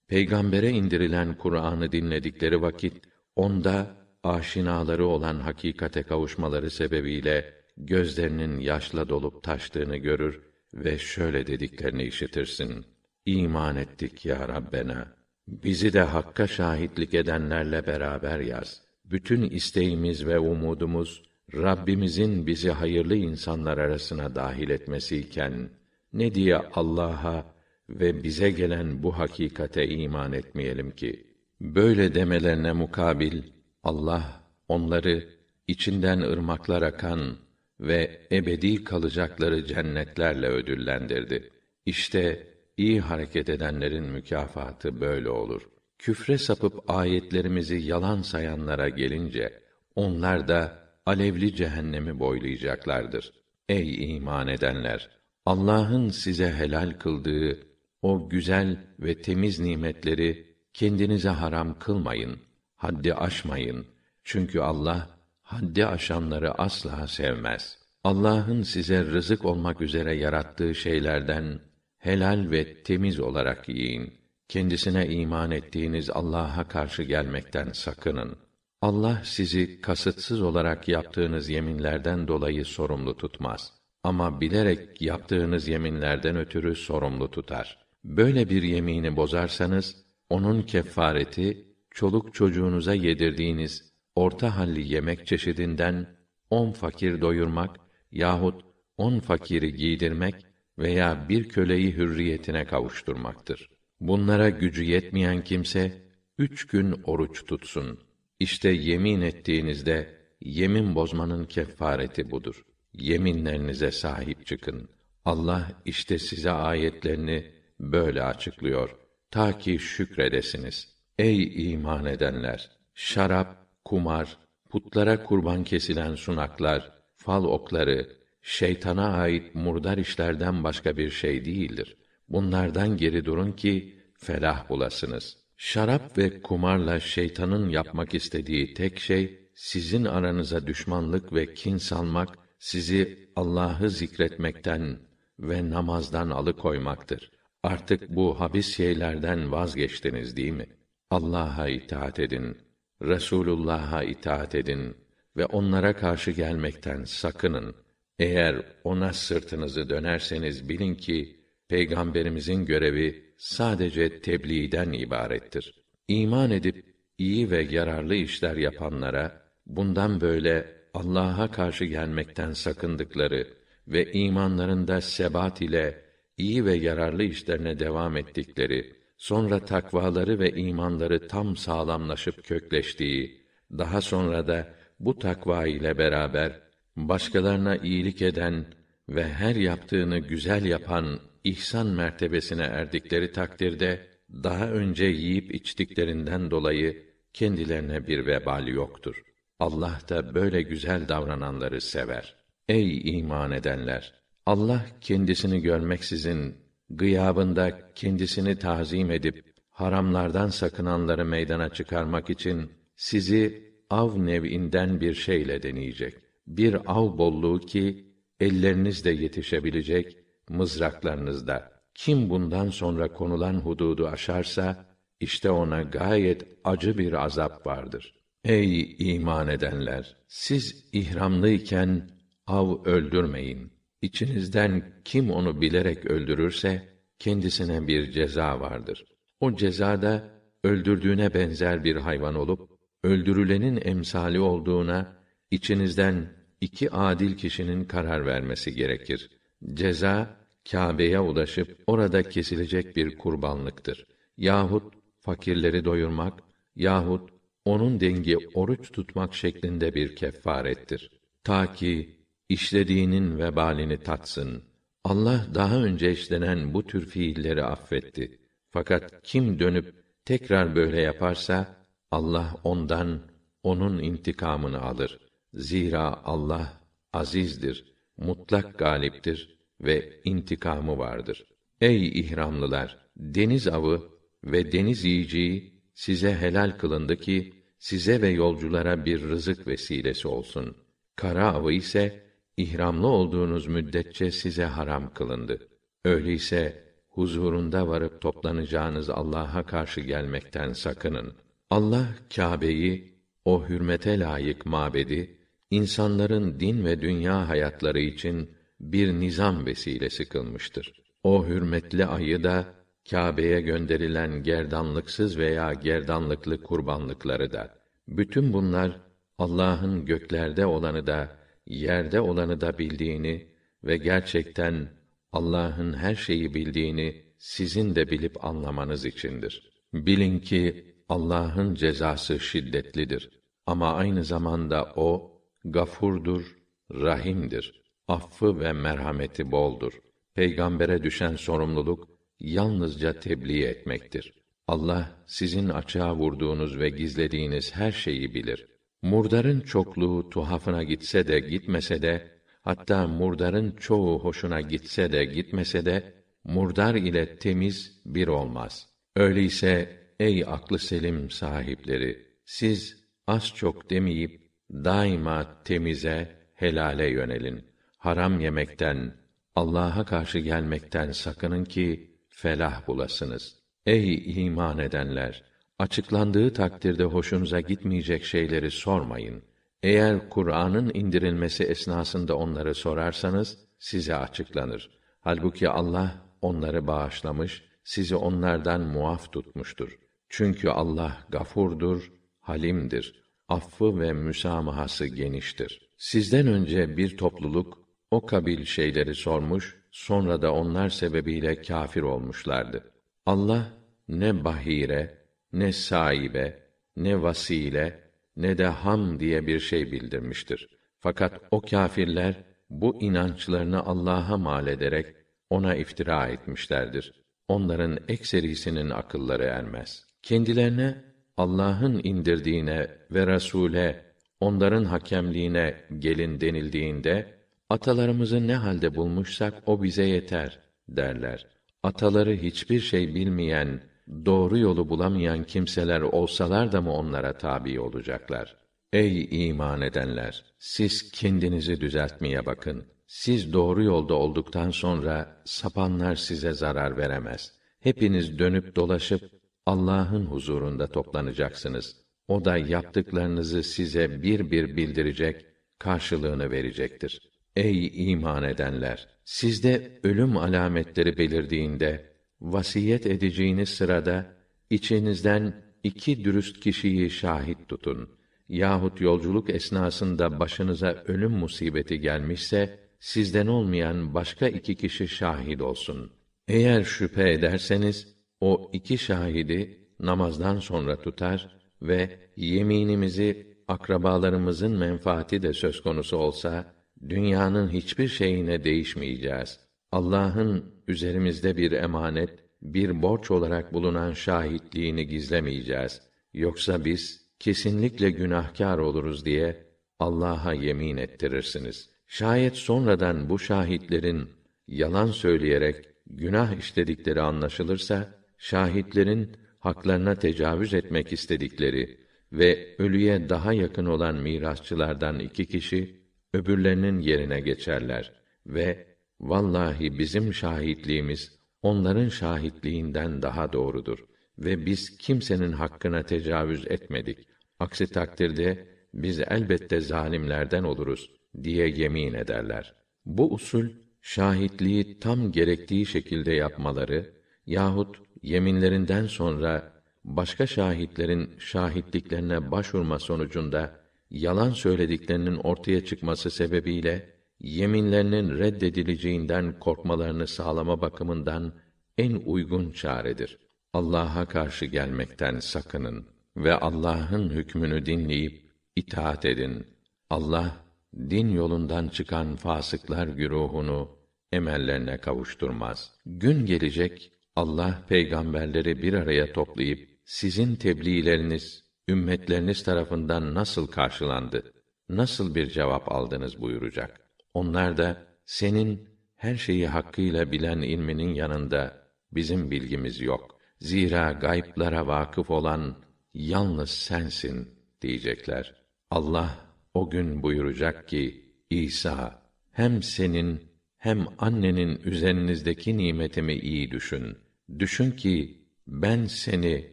Peygambere 0.08 0.70
indirilen 0.70 1.38
Kur'an'ı 1.38 1.92
dinledikleri 1.92 2.62
vakit 2.62 3.02
onda 3.36 3.96
aşinaları 4.22 5.06
olan 5.06 5.40
hakikate 5.40 6.02
kavuşmaları 6.02 6.70
sebebiyle 6.70 7.54
gözlerinin 7.76 8.58
yaşla 8.58 9.08
dolup 9.08 9.42
taştığını 9.42 9.96
görür 9.96 10.40
ve 10.74 10.98
şöyle 10.98 11.46
dediklerini 11.46 12.04
işitirsin. 12.04 12.86
İman 13.26 13.76
ettik 13.76 14.26
ya 14.26 14.48
Rabbena. 14.48 15.08
Bizi 15.48 15.92
de 15.92 16.00
hakka 16.00 16.46
şahitlik 16.46 17.14
edenlerle 17.14 17.86
beraber 17.86 18.40
yaz. 18.40 18.80
Bütün 19.04 19.42
isteğimiz 19.50 20.26
ve 20.26 20.38
umudumuz 20.38 21.22
Rabbimizin 21.54 22.46
bizi 22.46 22.70
hayırlı 22.70 23.16
insanlar 23.16 23.78
arasına 23.78 24.34
dahil 24.34 24.70
etmesiyken 24.70 25.70
ne 26.12 26.34
diye 26.34 26.56
Allah'a 26.56 27.44
ve 27.88 28.22
bize 28.22 28.50
gelen 28.50 29.02
bu 29.02 29.18
hakikate 29.18 29.88
iman 29.88 30.32
etmeyelim 30.32 30.90
ki 30.90 31.26
böyle 31.60 32.14
demelerine 32.14 32.72
mukabil 32.72 33.42
Allah 33.82 34.42
onları 34.68 35.28
içinden 35.68 36.20
ırmaklar 36.20 36.82
akan 36.82 37.36
ve 37.80 38.20
ebedi 38.32 38.84
kalacakları 38.84 39.66
cennetlerle 39.66 40.46
ödüllendirdi. 40.46 41.50
İşte 41.86 42.46
iyi 42.80 43.00
hareket 43.00 43.48
edenlerin 43.48 44.04
mükafatı 44.04 45.00
böyle 45.00 45.30
olur. 45.30 45.62
Küfre 45.98 46.38
sapıp 46.38 46.90
ayetlerimizi 46.90 47.76
yalan 47.76 48.22
sayanlara 48.22 48.88
gelince 48.88 49.62
onlar 49.94 50.48
da 50.48 50.78
alevli 51.06 51.54
cehennemi 51.54 52.18
boylayacaklardır. 52.18 53.32
Ey 53.68 54.16
iman 54.16 54.48
edenler, 54.48 55.10
Allah'ın 55.46 56.08
size 56.08 56.52
helal 56.52 56.92
kıldığı 56.98 57.58
o 58.02 58.28
güzel 58.28 58.76
ve 58.98 59.22
temiz 59.22 59.60
nimetleri 59.60 60.46
kendinize 60.74 61.28
haram 61.28 61.78
kılmayın, 61.78 62.38
haddi 62.76 63.14
aşmayın. 63.14 63.86
Çünkü 64.24 64.60
Allah 64.60 65.08
haddi 65.42 65.86
aşanları 65.86 66.52
asla 66.52 67.06
sevmez. 67.06 67.78
Allah'ın 68.04 68.62
size 68.62 69.04
rızık 69.04 69.44
olmak 69.44 69.80
üzere 69.80 70.16
yarattığı 70.16 70.74
şeylerden 70.74 71.69
helal 72.00 72.50
ve 72.50 72.82
temiz 72.82 73.20
olarak 73.20 73.68
yiyin. 73.68 74.12
Kendisine 74.48 75.06
iman 75.06 75.50
ettiğiniz 75.50 76.10
Allah'a 76.10 76.68
karşı 76.68 77.02
gelmekten 77.02 77.68
sakının. 77.72 78.36
Allah 78.82 79.22
sizi 79.24 79.80
kasıtsız 79.80 80.42
olarak 80.42 80.88
yaptığınız 80.88 81.48
yeminlerden 81.48 82.28
dolayı 82.28 82.64
sorumlu 82.64 83.16
tutmaz. 83.16 83.72
Ama 84.04 84.40
bilerek 84.40 85.02
yaptığınız 85.02 85.68
yeminlerden 85.68 86.36
ötürü 86.36 86.74
sorumlu 86.74 87.30
tutar. 87.30 87.78
Böyle 88.04 88.50
bir 88.50 88.62
yemini 88.62 89.16
bozarsanız, 89.16 89.96
onun 90.30 90.62
kefareti, 90.62 91.66
çoluk 91.90 92.34
çocuğunuza 92.34 92.94
yedirdiğiniz 92.94 93.92
orta 94.14 94.56
halli 94.56 94.92
yemek 94.92 95.26
çeşidinden 95.26 96.16
on 96.50 96.72
fakir 96.72 97.20
doyurmak 97.20 97.76
yahut 98.12 98.64
on 98.96 99.20
fakiri 99.20 99.74
giydirmek 99.74 100.34
veya 100.80 101.26
bir 101.28 101.48
köleyi 101.48 101.92
hürriyetine 101.92 102.64
kavuşturmaktır. 102.64 103.70
Bunlara 104.00 104.48
gücü 104.48 104.84
yetmeyen 104.84 105.44
kimse 105.44 105.92
üç 106.38 106.66
gün 106.66 107.00
oruç 107.04 107.44
tutsun. 107.46 108.00
İşte 108.40 108.68
yemin 108.68 109.20
ettiğinizde 109.20 110.14
yemin 110.40 110.94
bozmanın 110.94 111.44
kefareti 111.44 112.30
budur. 112.30 112.64
Yeminlerinize 112.94 113.90
sahip 113.90 114.46
çıkın. 114.46 114.88
Allah 115.24 115.72
işte 115.84 116.18
size 116.18 116.50
ayetlerini 116.50 117.52
böyle 117.80 118.22
açıklıyor. 118.22 118.96
Ta 119.30 119.58
ki 119.58 119.78
şükredesiniz. 119.78 120.94
Ey 121.18 121.72
iman 121.72 122.06
edenler! 122.06 122.70
Şarap, 122.94 123.66
kumar, 123.84 124.38
putlara 124.70 125.24
kurban 125.24 125.64
kesilen 125.64 126.14
sunaklar, 126.14 126.92
fal 127.16 127.44
okları, 127.44 128.19
şeytana 128.42 129.12
ait 129.12 129.54
murdar 129.54 129.98
işlerden 129.98 130.64
başka 130.64 130.96
bir 130.96 131.10
şey 131.10 131.44
değildir. 131.44 131.96
Bunlardan 132.28 132.96
geri 132.96 133.24
durun 133.24 133.52
ki 133.52 134.00
felah 134.14 134.68
bulasınız. 134.68 135.36
Şarap 135.56 136.18
ve 136.18 136.42
kumarla 136.42 137.00
şeytanın 137.00 137.68
yapmak 137.68 138.14
istediği 138.14 138.74
tek 138.74 139.00
şey 139.00 139.50
sizin 139.54 140.04
aranıza 140.04 140.66
düşmanlık 140.66 141.32
ve 141.32 141.54
kin 141.54 141.76
salmak, 141.76 142.38
sizi 142.58 143.30
Allah'ı 143.36 143.90
zikretmekten 143.90 144.98
ve 145.38 145.70
namazdan 145.70 146.30
alıkoymaktır. 146.30 147.30
Artık 147.62 148.16
bu 148.16 148.40
habis 148.40 148.76
şeylerden 148.76 149.52
vazgeçtiniz 149.52 150.36
değil 150.36 150.52
mi? 150.52 150.66
Allah'a 151.10 151.68
itaat 151.68 152.18
edin, 152.18 152.58
Resulullah'a 153.02 154.02
itaat 154.02 154.54
edin 154.54 154.96
ve 155.36 155.46
onlara 155.46 155.96
karşı 155.96 156.30
gelmekten 156.30 157.04
sakının. 157.04 157.74
Eğer 158.20 158.62
ona 158.84 159.12
sırtınızı 159.12 159.88
dönerseniz 159.88 160.68
bilin 160.68 160.94
ki 160.94 161.36
peygamberimizin 161.68 162.66
görevi 162.66 163.34
sadece 163.38 164.20
tebliğden 164.20 164.92
ibarettir. 164.92 165.74
İman 166.08 166.50
edip 166.50 166.84
iyi 167.18 167.50
ve 167.50 167.62
yararlı 167.70 168.14
işler 168.14 168.56
yapanlara 168.56 169.42
bundan 169.66 170.20
böyle 170.20 170.66
Allah'a 170.94 171.50
karşı 171.50 171.84
gelmekten 171.84 172.52
sakındıkları 172.52 173.46
ve 173.88 174.12
imanlarında 174.12 175.00
sebat 175.00 175.62
ile 175.62 176.02
iyi 176.36 176.64
ve 176.64 176.74
yararlı 176.74 177.22
işlerine 177.22 177.78
devam 177.78 178.16
ettikleri, 178.16 178.96
sonra 179.16 179.64
takvaları 179.64 180.38
ve 180.38 180.50
imanları 180.50 181.28
tam 181.28 181.56
sağlamlaşıp 181.56 182.44
kökleştiği, 182.44 183.46
daha 183.78 184.00
sonra 184.00 184.46
da 184.46 184.74
bu 184.98 185.18
takva 185.18 185.66
ile 185.66 185.98
beraber 185.98 186.69
başkalarına 186.96 187.76
iyilik 187.76 188.22
eden 188.22 188.66
ve 189.08 189.28
her 189.28 189.54
yaptığını 189.54 190.18
güzel 190.18 190.64
yapan 190.64 191.20
ihsan 191.44 191.86
mertebesine 191.86 192.62
erdikleri 192.62 193.32
takdirde 193.32 194.06
daha 194.32 194.70
önce 194.70 195.04
yiyip 195.04 195.54
içtiklerinden 195.54 196.50
dolayı 196.50 197.02
kendilerine 197.32 198.06
bir 198.06 198.26
vebal 198.26 198.66
yoktur. 198.68 199.22
Allah 199.58 199.98
da 200.08 200.34
böyle 200.34 200.62
güzel 200.62 201.08
davrananları 201.08 201.80
sever. 201.80 202.36
Ey 202.68 203.18
iman 203.18 203.52
edenler! 203.52 204.14
Allah 204.46 204.86
kendisini 205.00 205.60
görmeksizin 205.62 206.56
gıyabında 206.90 207.92
kendisini 207.94 208.58
tazim 208.58 209.10
edip 209.10 209.44
haramlardan 209.70 210.48
sakınanları 210.48 211.24
meydana 211.24 211.68
çıkarmak 211.68 212.30
için 212.30 212.72
sizi 212.96 213.72
av 213.90 214.26
nev'inden 214.26 215.00
bir 215.00 215.14
şeyle 215.14 215.62
deneyecek. 215.62 216.14
Bir 216.56 216.74
av 216.86 217.18
bolluğu 217.18 217.60
ki 217.60 218.06
ellerinizde 218.40 219.10
yetişebilecek, 219.10 220.16
mızraklarınızda. 220.48 221.72
Kim 221.94 222.30
bundan 222.30 222.70
sonra 222.70 223.12
konulan 223.12 223.54
hududu 223.54 224.08
aşarsa 224.08 224.86
işte 225.20 225.50
ona 225.50 225.82
gayet 225.82 226.42
acı 226.64 226.98
bir 226.98 227.12
azap 227.24 227.66
vardır. 227.66 228.14
Ey 228.44 228.96
iman 228.98 229.48
edenler, 229.48 230.16
siz 230.28 230.88
ihramlıyken 230.92 232.10
av 232.46 232.84
öldürmeyin. 232.84 233.72
içinizden 234.02 235.02
kim 235.04 235.30
onu 235.30 235.60
bilerek 235.60 236.06
öldürürse 236.06 236.88
kendisine 237.18 237.86
bir 237.86 238.10
ceza 238.10 238.60
vardır. 238.60 239.04
O 239.40 239.56
cezada 239.56 240.30
öldürdüğüne 240.64 241.34
benzer 241.34 241.84
bir 241.84 241.96
hayvan 241.96 242.34
olup 242.34 242.70
öldürülenin 243.04 243.80
emsali 243.84 244.40
olduğuna 244.40 245.16
içinizden 245.50 246.39
iki 246.60 246.90
adil 246.90 247.36
kişinin 247.36 247.84
karar 247.84 248.26
vermesi 248.26 248.74
gerekir. 248.74 249.30
Ceza 249.74 250.36
Kâbe'ye 250.70 251.20
ulaşıp 251.20 251.78
orada 251.86 252.22
kesilecek 252.22 252.96
bir 252.96 253.18
kurbanlıktır. 253.18 254.06
Yahut 254.36 254.94
fakirleri 255.20 255.84
doyurmak 255.84 256.42
yahut 256.76 257.30
onun 257.64 258.00
dengi 258.00 258.38
oruç 258.54 258.92
tutmak 258.92 259.34
şeklinde 259.34 259.94
bir 259.94 260.16
kefarettir. 260.16 261.10
Ta 261.44 261.72
ki 261.72 262.16
işlediğinin 262.48 263.38
vebalini 263.38 263.98
tatsın. 263.98 264.62
Allah 265.04 265.46
daha 265.54 265.82
önce 265.82 266.12
işlenen 266.12 266.74
bu 266.74 266.86
tür 266.86 267.06
fiilleri 267.06 267.64
affetti. 267.64 268.38
Fakat 268.70 269.22
kim 269.22 269.58
dönüp 269.58 270.04
tekrar 270.24 270.74
böyle 270.74 271.00
yaparsa 271.00 271.76
Allah 272.10 272.56
ondan 272.64 273.20
onun 273.62 273.98
intikamını 273.98 274.80
alır. 274.80 275.29
Zira 275.54 276.24
Allah 276.24 276.80
azizdir, 277.12 277.84
mutlak 278.16 278.78
galiptir 278.78 279.58
ve 279.80 280.20
intikamı 280.24 280.98
vardır. 280.98 281.46
Ey 281.80 282.20
ihramlılar, 282.20 282.98
deniz 283.16 283.68
avı 283.68 284.02
ve 284.44 284.72
deniz 284.72 285.04
yiyeceği 285.04 285.82
size 285.94 286.34
helal 286.34 286.70
kılındı 286.70 287.16
ki 287.16 287.52
size 287.78 288.22
ve 288.22 288.28
yolculara 288.28 289.04
bir 289.04 289.22
rızık 289.22 289.66
vesilesi 289.66 290.28
olsun. 290.28 290.76
Kara 291.16 291.52
avı 291.52 291.72
ise 291.72 292.22
ihramlı 292.56 293.06
olduğunuz 293.06 293.66
müddetçe 293.66 294.30
size 294.30 294.64
haram 294.64 295.14
kılındı. 295.14 295.68
Öyleyse 296.04 296.84
huzurunda 297.08 297.88
varıp 297.88 298.20
toplanacağınız 298.20 299.10
Allah'a 299.10 299.66
karşı 299.66 300.00
gelmekten 300.00 300.72
sakının. 300.72 301.34
Allah 301.70 302.06
Kâbe'yi 302.36 303.14
o 303.44 303.68
hürmete 303.68 304.18
layık 304.18 304.66
mabedi 304.66 305.39
insanların 305.70 306.60
din 306.60 306.84
ve 306.84 307.00
dünya 307.00 307.48
hayatları 307.48 308.00
için 308.00 308.50
bir 308.80 309.12
nizam 309.12 309.66
vesilesi 309.66 310.28
kılmıştır. 310.28 310.92
O 311.22 311.46
hürmetli 311.46 312.06
ayı 312.06 312.44
da 312.44 312.64
Kâbe'ye 313.10 313.60
gönderilen 313.60 314.42
gerdanlıksız 314.42 315.38
veya 315.38 315.72
gerdanlıklı 315.72 316.62
kurbanlıkları 316.62 317.52
da 317.52 317.74
bütün 318.08 318.52
bunlar 318.52 319.00
Allah'ın 319.38 320.04
göklerde 320.04 320.66
olanı 320.66 321.06
da 321.06 321.36
yerde 321.66 322.20
olanı 322.20 322.60
da 322.60 322.78
bildiğini 322.78 323.46
ve 323.84 323.96
gerçekten 323.96 324.88
Allah'ın 325.32 325.92
her 325.92 326.14
şeyi 326.14 326.54
bildiğini 326.54 327.22
sizin 327.38 327.94
de 327.94 328.10
bilip 328.10 328.44
anlamanız 328.44 329.04
içindir. 329.04 329.70
Bilin 329.94 330.38
ki 330.38 330.94
Allah'ın 331.08 331.74
cezası 331.74 332.40
şiddetlidir 332.40 333.30
ama 333.66 333.94
aynı 333.94 334.24
zamanda 334.24 334.92
o 334.96 335.39
gafurdur, 335.64 336.56
rahimdir. 336.92 337.80
Affı 338.08 338.60
ve 338.60 338.72
merhameti 338.72 339.50
boldur. 339.50 339.92
Peygambere 340.34 341.02
düşen 341.02 341.36
sorumluluk 341.36 342.08
yalnızca 342.40 343.20
tebliğ 343.20 343.62
etmektir. 343.62 344.32
Allah 344.68 345.24
sizin 345.26 345.68
açığa 345.68 346.16
vurduğunuz 346.16 346.78
ve 346.78 346.88
gizlediğiniz 346.88 347.76
her 347.76 347.92
şeyi 347.92 348.34
bilir. 348.34 348.66
Murdarın 349.02 349.60
çokluğu 349.60 350.30
tuhafına 350.30 350.82
gitse 350.82 351.28
de 351.28 351.40
gitmese 351.40 352.02
de 352.02 352.40
hatta 352.62 353.06
murdarın 353.06 353.70
çoğu 353.70 354.20
hoşuna 354.20 354.60
gitse 354.60 355.12
de 355.12 355.24
gitmese 355.24 355.84
de 355.84 356.14
murdar 356.44 356.94
ile 356.94 357.38
temiz 357.38 358.00
bir 358.06 358.28
olmaz. 358.28 358.88
Öyleyse 359.16 360.00
ey 360.20 360.44
aklı 360.46 360.78
selim 360.78 361.30
sahipleri 361.30 362.26
siz 362.44 363.04
az 363.26 363.54
çok 363.54 363.90
demeyip 363.90 364.39
daima 364.72 365.62
temize, 365.64 366.36
helale 366.54 367.10
yönelin. 367.10 367.64
Haram 367.98 368.40
yemekten, 368.40 369.14
Allah'a 369.54 370.04
karşı 370.04 370.38
gelmekten 370.38 371.12
sakının 371.12 371.64
ki 371.64 372.16
felah 372.28 372.86
bulasınız. 372.86 373.56
Ey 373.86 374.44
iman 374.44 374.78
edenler! 374.78 375.44
Açıklandığı 375.78 376.52
takdirde 376.52 377.04
hoşunuza 377.04 377.60
gitmeyecek 377.60 378.24
şeyleri 378.24 378.70
sormayın. 378.70 379.42
Eğer 379.82 380.28
Kur'an'ın 380.28 380.90
indirilmesi 380.94 381.64
esnasında 381.64 382.36
onları 382.36 382.74
sorarsanız 382.74 383.58
size 383.78 384.16
açıklanır. 384.16 384.90
Halbuki 385.20 385.68
Allah 385.68 386.14
onları 386.42 386.86
bağışlamış, 386.86 387.64
sizi 387.84 388.16
onlardan 388.16 388.80
muaf 388.80 389.32
tutmuştur. 389.32 389.98
Çünkü 390.28 390.68
Allah 390.68 391.18
gafurdur, 391.28 392.12
halimdir. 392.40 393.19
Affı 393.50 394.00
ve 394.00 394.12
müsamahası 394.12 395.06
geniştir. 395.06 395.90
Sizden 395.96 396.46
önce 396.46 396.96
bir 396.96 397.16
topluluk 397.16 397.78
o 398.10 398.26
kabil 398.26 398.64
şeyleri 398.64 399.14
sormuş 399.14 399.76
sonra 399.90 400.42
da 400.42 400.52
onlar 400.52 400.88
sebebiyle 400.88 401.62
kâfir 401.62 402.02
olmuşlardı. 402.02 402.92
Allah 403.26 403.72
ne 404.08 404.44
bahire, 404.44 405.18
ne 405.52 405.72
sahibe, 405.72 406.62
ne 406.96 407.22
vasile, 407.22 408.00
ne 408.36 408.58
de 408.58 408.66
ham 408.66 409.20
diye 409.20 409.46
bir 409.46 409.60
şey 409.60 409.92
bildirmiştir. 409.92 410.68
Fakat 410.98 411.40
o 411.50 411.60
kâfirler 411.60 412.44
bu 412.70 413.02
inançlarını 413.02 413.82
Allah'a 413.82 414.36
mal 414.36 414.66
ederek 414.66 415.06
ona 415.50 415.74
iftira 415.74 416.28
etmişlerdir. 416.28 417.12
Onların 417.48 417.98
ekserisinin 418.08 418.90
akılları 418.90 419.44
ermez. 419.44 420.06
Kendilerine 420.22 421.09
Allah'ın 421.40 422.00
indirdiğine 422.04 422.88
ve 423.10 423.22
Rasûle 423.22 423.94
onların 424.40 424.84
hakemliğine 424.84 425.74
gelin 425.98 426.40
denildiğinde 426.40 427.26
Atalarımızı 427.70 428.48
ne 428.48 428.54
halde 428.54 428.94
bulmuşsak 428.94 429.54
o 429.66 429.82
bize 429.82 430.04
yeter 430.04 430.58
derler. 430.88 431.46
Ataları 431.82 432.32
hiçbir 432.32 432.80
şey 432.80 433.14
bilmeyen, 433.14 433.82
doğru 434.26 434.58
yolu 434.58 434.88
bulamayan 434.88 435.44
kimseler 435.44 436.00
olsalar 436.00 436.72
da 436.72 436.80
mı 436.80 436.92
onlara 436.92 437.38
tabi 437.38 437.80
olacaklar? 437.80 438.56
Ey 438.92 439.48
iman 439.48 439.80
edenler, 439.80 440.44
siz 440.58 441.12
kendinizi 441.12 441.80
düzeltmeye 441.80 442.46
bakın. 442.46 442.84
Siz 443.06 443.52
doğru 443.52 443.82
yolda 443.82 444.14
olduktan 444.14 444.70
sonra 444.70 445.36
sapanlar 445.44 446.16
size 446.16 446.52
zarar 446.52 446.96
veremez. 446.96 447.52
Hepiniz 447.80 448.38
dönüp 448.38 448.76
dolaşıp 448.76 449.39
Allah'ın 449.70 450.26
huzurunda 450.26 450.86
toplanacaksınız. 450.86 451.96
O 452.28 452.44
da 452.44 452.56
yaptıklarınızı 452.56 453.62
size 453.62 454.22
bir 454.22 454.50
bir 454.50 454.76
bildirecek, 454.76 455.46
karşılığını 455.78 456.50
verecektir. 456.50 457.20
Ey 457.56 458.10
iman 458.12 458.42
edenler! 458.42 459.08
Sizde 459.24 460.00
ölüm 460.02 460.36
alametleri 460.36 461.18
belirdiğinde, 461.18 462.12
vasiyet 462.40 463.06
edeceğiniz 463.06 463.68
sırada, 463.68 464.36
içinizden 464.70 465.62
iki 465.82 466.24
dürüst 466.24 466.60
kişiyi 466.60 467.10
şahit 467.10 467.68
tutun. 467.68 468.08
Yahut 468.48 469.00
yolculuk 469.00 469.50
esnasında 469.50 470.40
başınıza 470.40 471.04
ölüm 471.06 471.32
musibeti 471.32 472.00
gelmişse, 472.00 472.78
sizden 473.00 473.46
olmayan 473.46 474.14
başka 474.14 474.48
iki 474.48 474.74
kişi 474.74 475.08
şahit 475.08 475.60
olsun. 475.60 476.10
Eğer 476.48 476.84
şüphe 476.84 477.30
ederseniz, 477.30 478.19
o 478.40 478.70
iki 478.72 478.98
şahidi 478.98 479.78
namazdan 480.00 480.58
sonra 480.58 481.00
tutar 481.00 481.56
ve 481.82 482.18
yeminimizi 482.36 483.56
akrabalarımızın 483.68 484.78
menfaati 484.78 485.42
de 485.42 485.52
söz 485.52 485.82
konusu 485.82 486.16
olsa 486.16 486.74
dünyanın 487.08 487.68
hiçbir 487.68 488.08
şeyine 488.08 488.64
değişmeyeceğiz. 488.64 489.60
Allah'ın 489.92 490.74
üzerimizde 490.88 491.56
bir 491.56 491.72
emanet, 491.72 492.30
bir 492.62 493.02
borç 493.02 493.30
olarak 493.30 493.74
bulunan 493.74 494.12
şahitliğini 494.12 495.06
gizlemeyeceğiz. 495.06 496.00
Yoksa 496.34 496.84
biz 496.84 497.26
kesinlikle 497.38 498.10
günahkar 498.10 498.78
oluruz 498.78 499.24
diye 499.24 499.66
Allah'a 499.98 500.54
yemin 500.54 500.96
ettirirsiniz. 500.96 501.90
Şayet 502.06 502.56
sonradan 502.56 503.30
bu 503.30 503.38
şahitlerin 503.38 504.28
yalan 504.66 505.06
söyleyerek 505.06 505.76
günah 506.06 506.58
işledikleri 506.58 507.20
anlaşılırsa 507.20 508.19
şahitlerin 508.40 509.36
haklarına 509.58 510.14
tecavüz 510.14 510.74
etmek 510.74 511.12
istedikleri 511.12 512.00
ve 512.32 512.76
ölüye 512.78 513.28
daha 513.28 513.52
yakın 513.52 513.86
olan 513.86 514.16
mirasçılardan 514.16 515.18
iki 515.18 515.46
kişi 515.46 516.00
öbürlerinin 516.34 516.98
yerine 516.98 517.40
geçerler 517.40 518.12
ve 518.46 518.86
vallahi 519.20 519.98
bizim 519.98 520.34
şahitliğimiz 520.34 521.38
onların 521.62 522.08
şahitliğinden 522.08 523.22
daha 523.22 523.52
doğrudur 523.52 523.98
ve 524.38 524.66
biz 524.66 524.96
kimsenin 524.98 525.52
hakkına 525.52 526.02
tecavüz 526.02 526.66
etmedik. 526.66 527.18
Aksi 527.58 527.86
takdirde 527.86 528.66
biz 528.94 529.20
elbette 529.20 529.80
zalimlerden 529.80 530.62
oluruz 530.64 531.10
diye 531.42 531.68
yemin 531.68 532.14
ederler. 532.14 532.74
Bu 533.06 533.34
usul 533.34 533.68
şahitliği 534.00 534.98
tam 534.98 535.32
gerektiği 535.32 535.86
şekilde 535.86 536.32
yapmaları 536.32 537.14
yahut 537.46 538.09
yeminlerinden 538.22 539.06
sonra 539.06 539.72
başka 540.04 540.46
şahitlerin 540.46 541.30
şahitliklerine 541.38 542.50
başvurma 542.50 542.98
sonucunda 542.98 543.80
yalan 544.10 544.50
söylediklerinin 544.50 545.36
ortaya 545.36 545.84
çıkması 545.84 546.30
sebebiyle 546.30 547.14
yeminlerinin 547.40 548.38
reddedileceğinden 548.38 549.58
korkmalarını 549.58 550.26
sağlama 550.26 550.80
bakımından 550.80 551.52
en 551.98 552.22
uygun 552.26 552.70
çaredir. 552.70 553.38
Allah'a 553.72 554.28
karşı 554.28 554.66
gelmekten 554.66 555.38
sakının 555.38 556.06
ve 556.36 556.54
Allah'ın 556.54 557.30
hükmünü 557.30 557.86
dinleyip 557.86 558.50
itaat 558.76 559.24
edin. 559.24 559.66
Allah 560.10 560.56
din 560.94 561.28
yolundan 561.28 561.88
çıkan 561.88 562.36
fasıklar 562.36 563.08
güruhunu 563.08 563.88
emellerine 564.32 564.98
kavuşturmaz. 564.98 565.92
Gün 566.06 566.46
gelecek 566.46 567.12
Allah 567.40 567.82
peygamberleri 567.88 568.82
bir 568.82 568.94
araya 568.94 569.32
toplayıp 569.32 569.88
sizin 570.04 570.56
tebliğleriniz 570.56 571.64
ümmetleriniz 571.88 572.62
tarafından 572.62 573.34
nasıl 573.34 573.66
karşılandı? 573.66 574.52
Nasıl 574.88 575.34
bir 575.34 575.50
cevap 575.50 575.92
aldınız 575.92 576.40
buyuracak. 576.40 577.00
Onlar 577.34 577.76
da 577.76 578.06
senin 578.24 578.88
her 579.16 579.36
şeyi 579.36 579.66
hakkıyla 579.68 580.32
bilen 580.32 580.62
ilminin 580.62 581.14
yanında 581.14 581.88
bizim 582.12 582.50
bilgimiz 582.50 583.00
yok. 583.00 583.36
Zira 583.60 584.12
gayplara 584.12 584.86
vakıf 584.86 585.30
olan 585.30 585.76
yalnız 586.14 586.70
sensin 586.70 587.48
diyecekler. 587.82 588.54
Allah 588.90 589.38
o 589.74 589.90
gün 589.90 590.22
buyuracak 590.22 590.88
ki 590.88 591.34
İsa 591.50 592.22
hem 592.50 592.82
senin 592.82 593.50
hem 593.76 594.06
annenin 594.18 594.80
üzerinizdeki 594.84 595.76
nimetimi 595.76 596.34
iyi 596.34 596.70
düşün. 596.70 597.16
Düşün 597.58 597.90
ki 597.90 598.44
ben 598.66 599.04
seni 599.04 599.70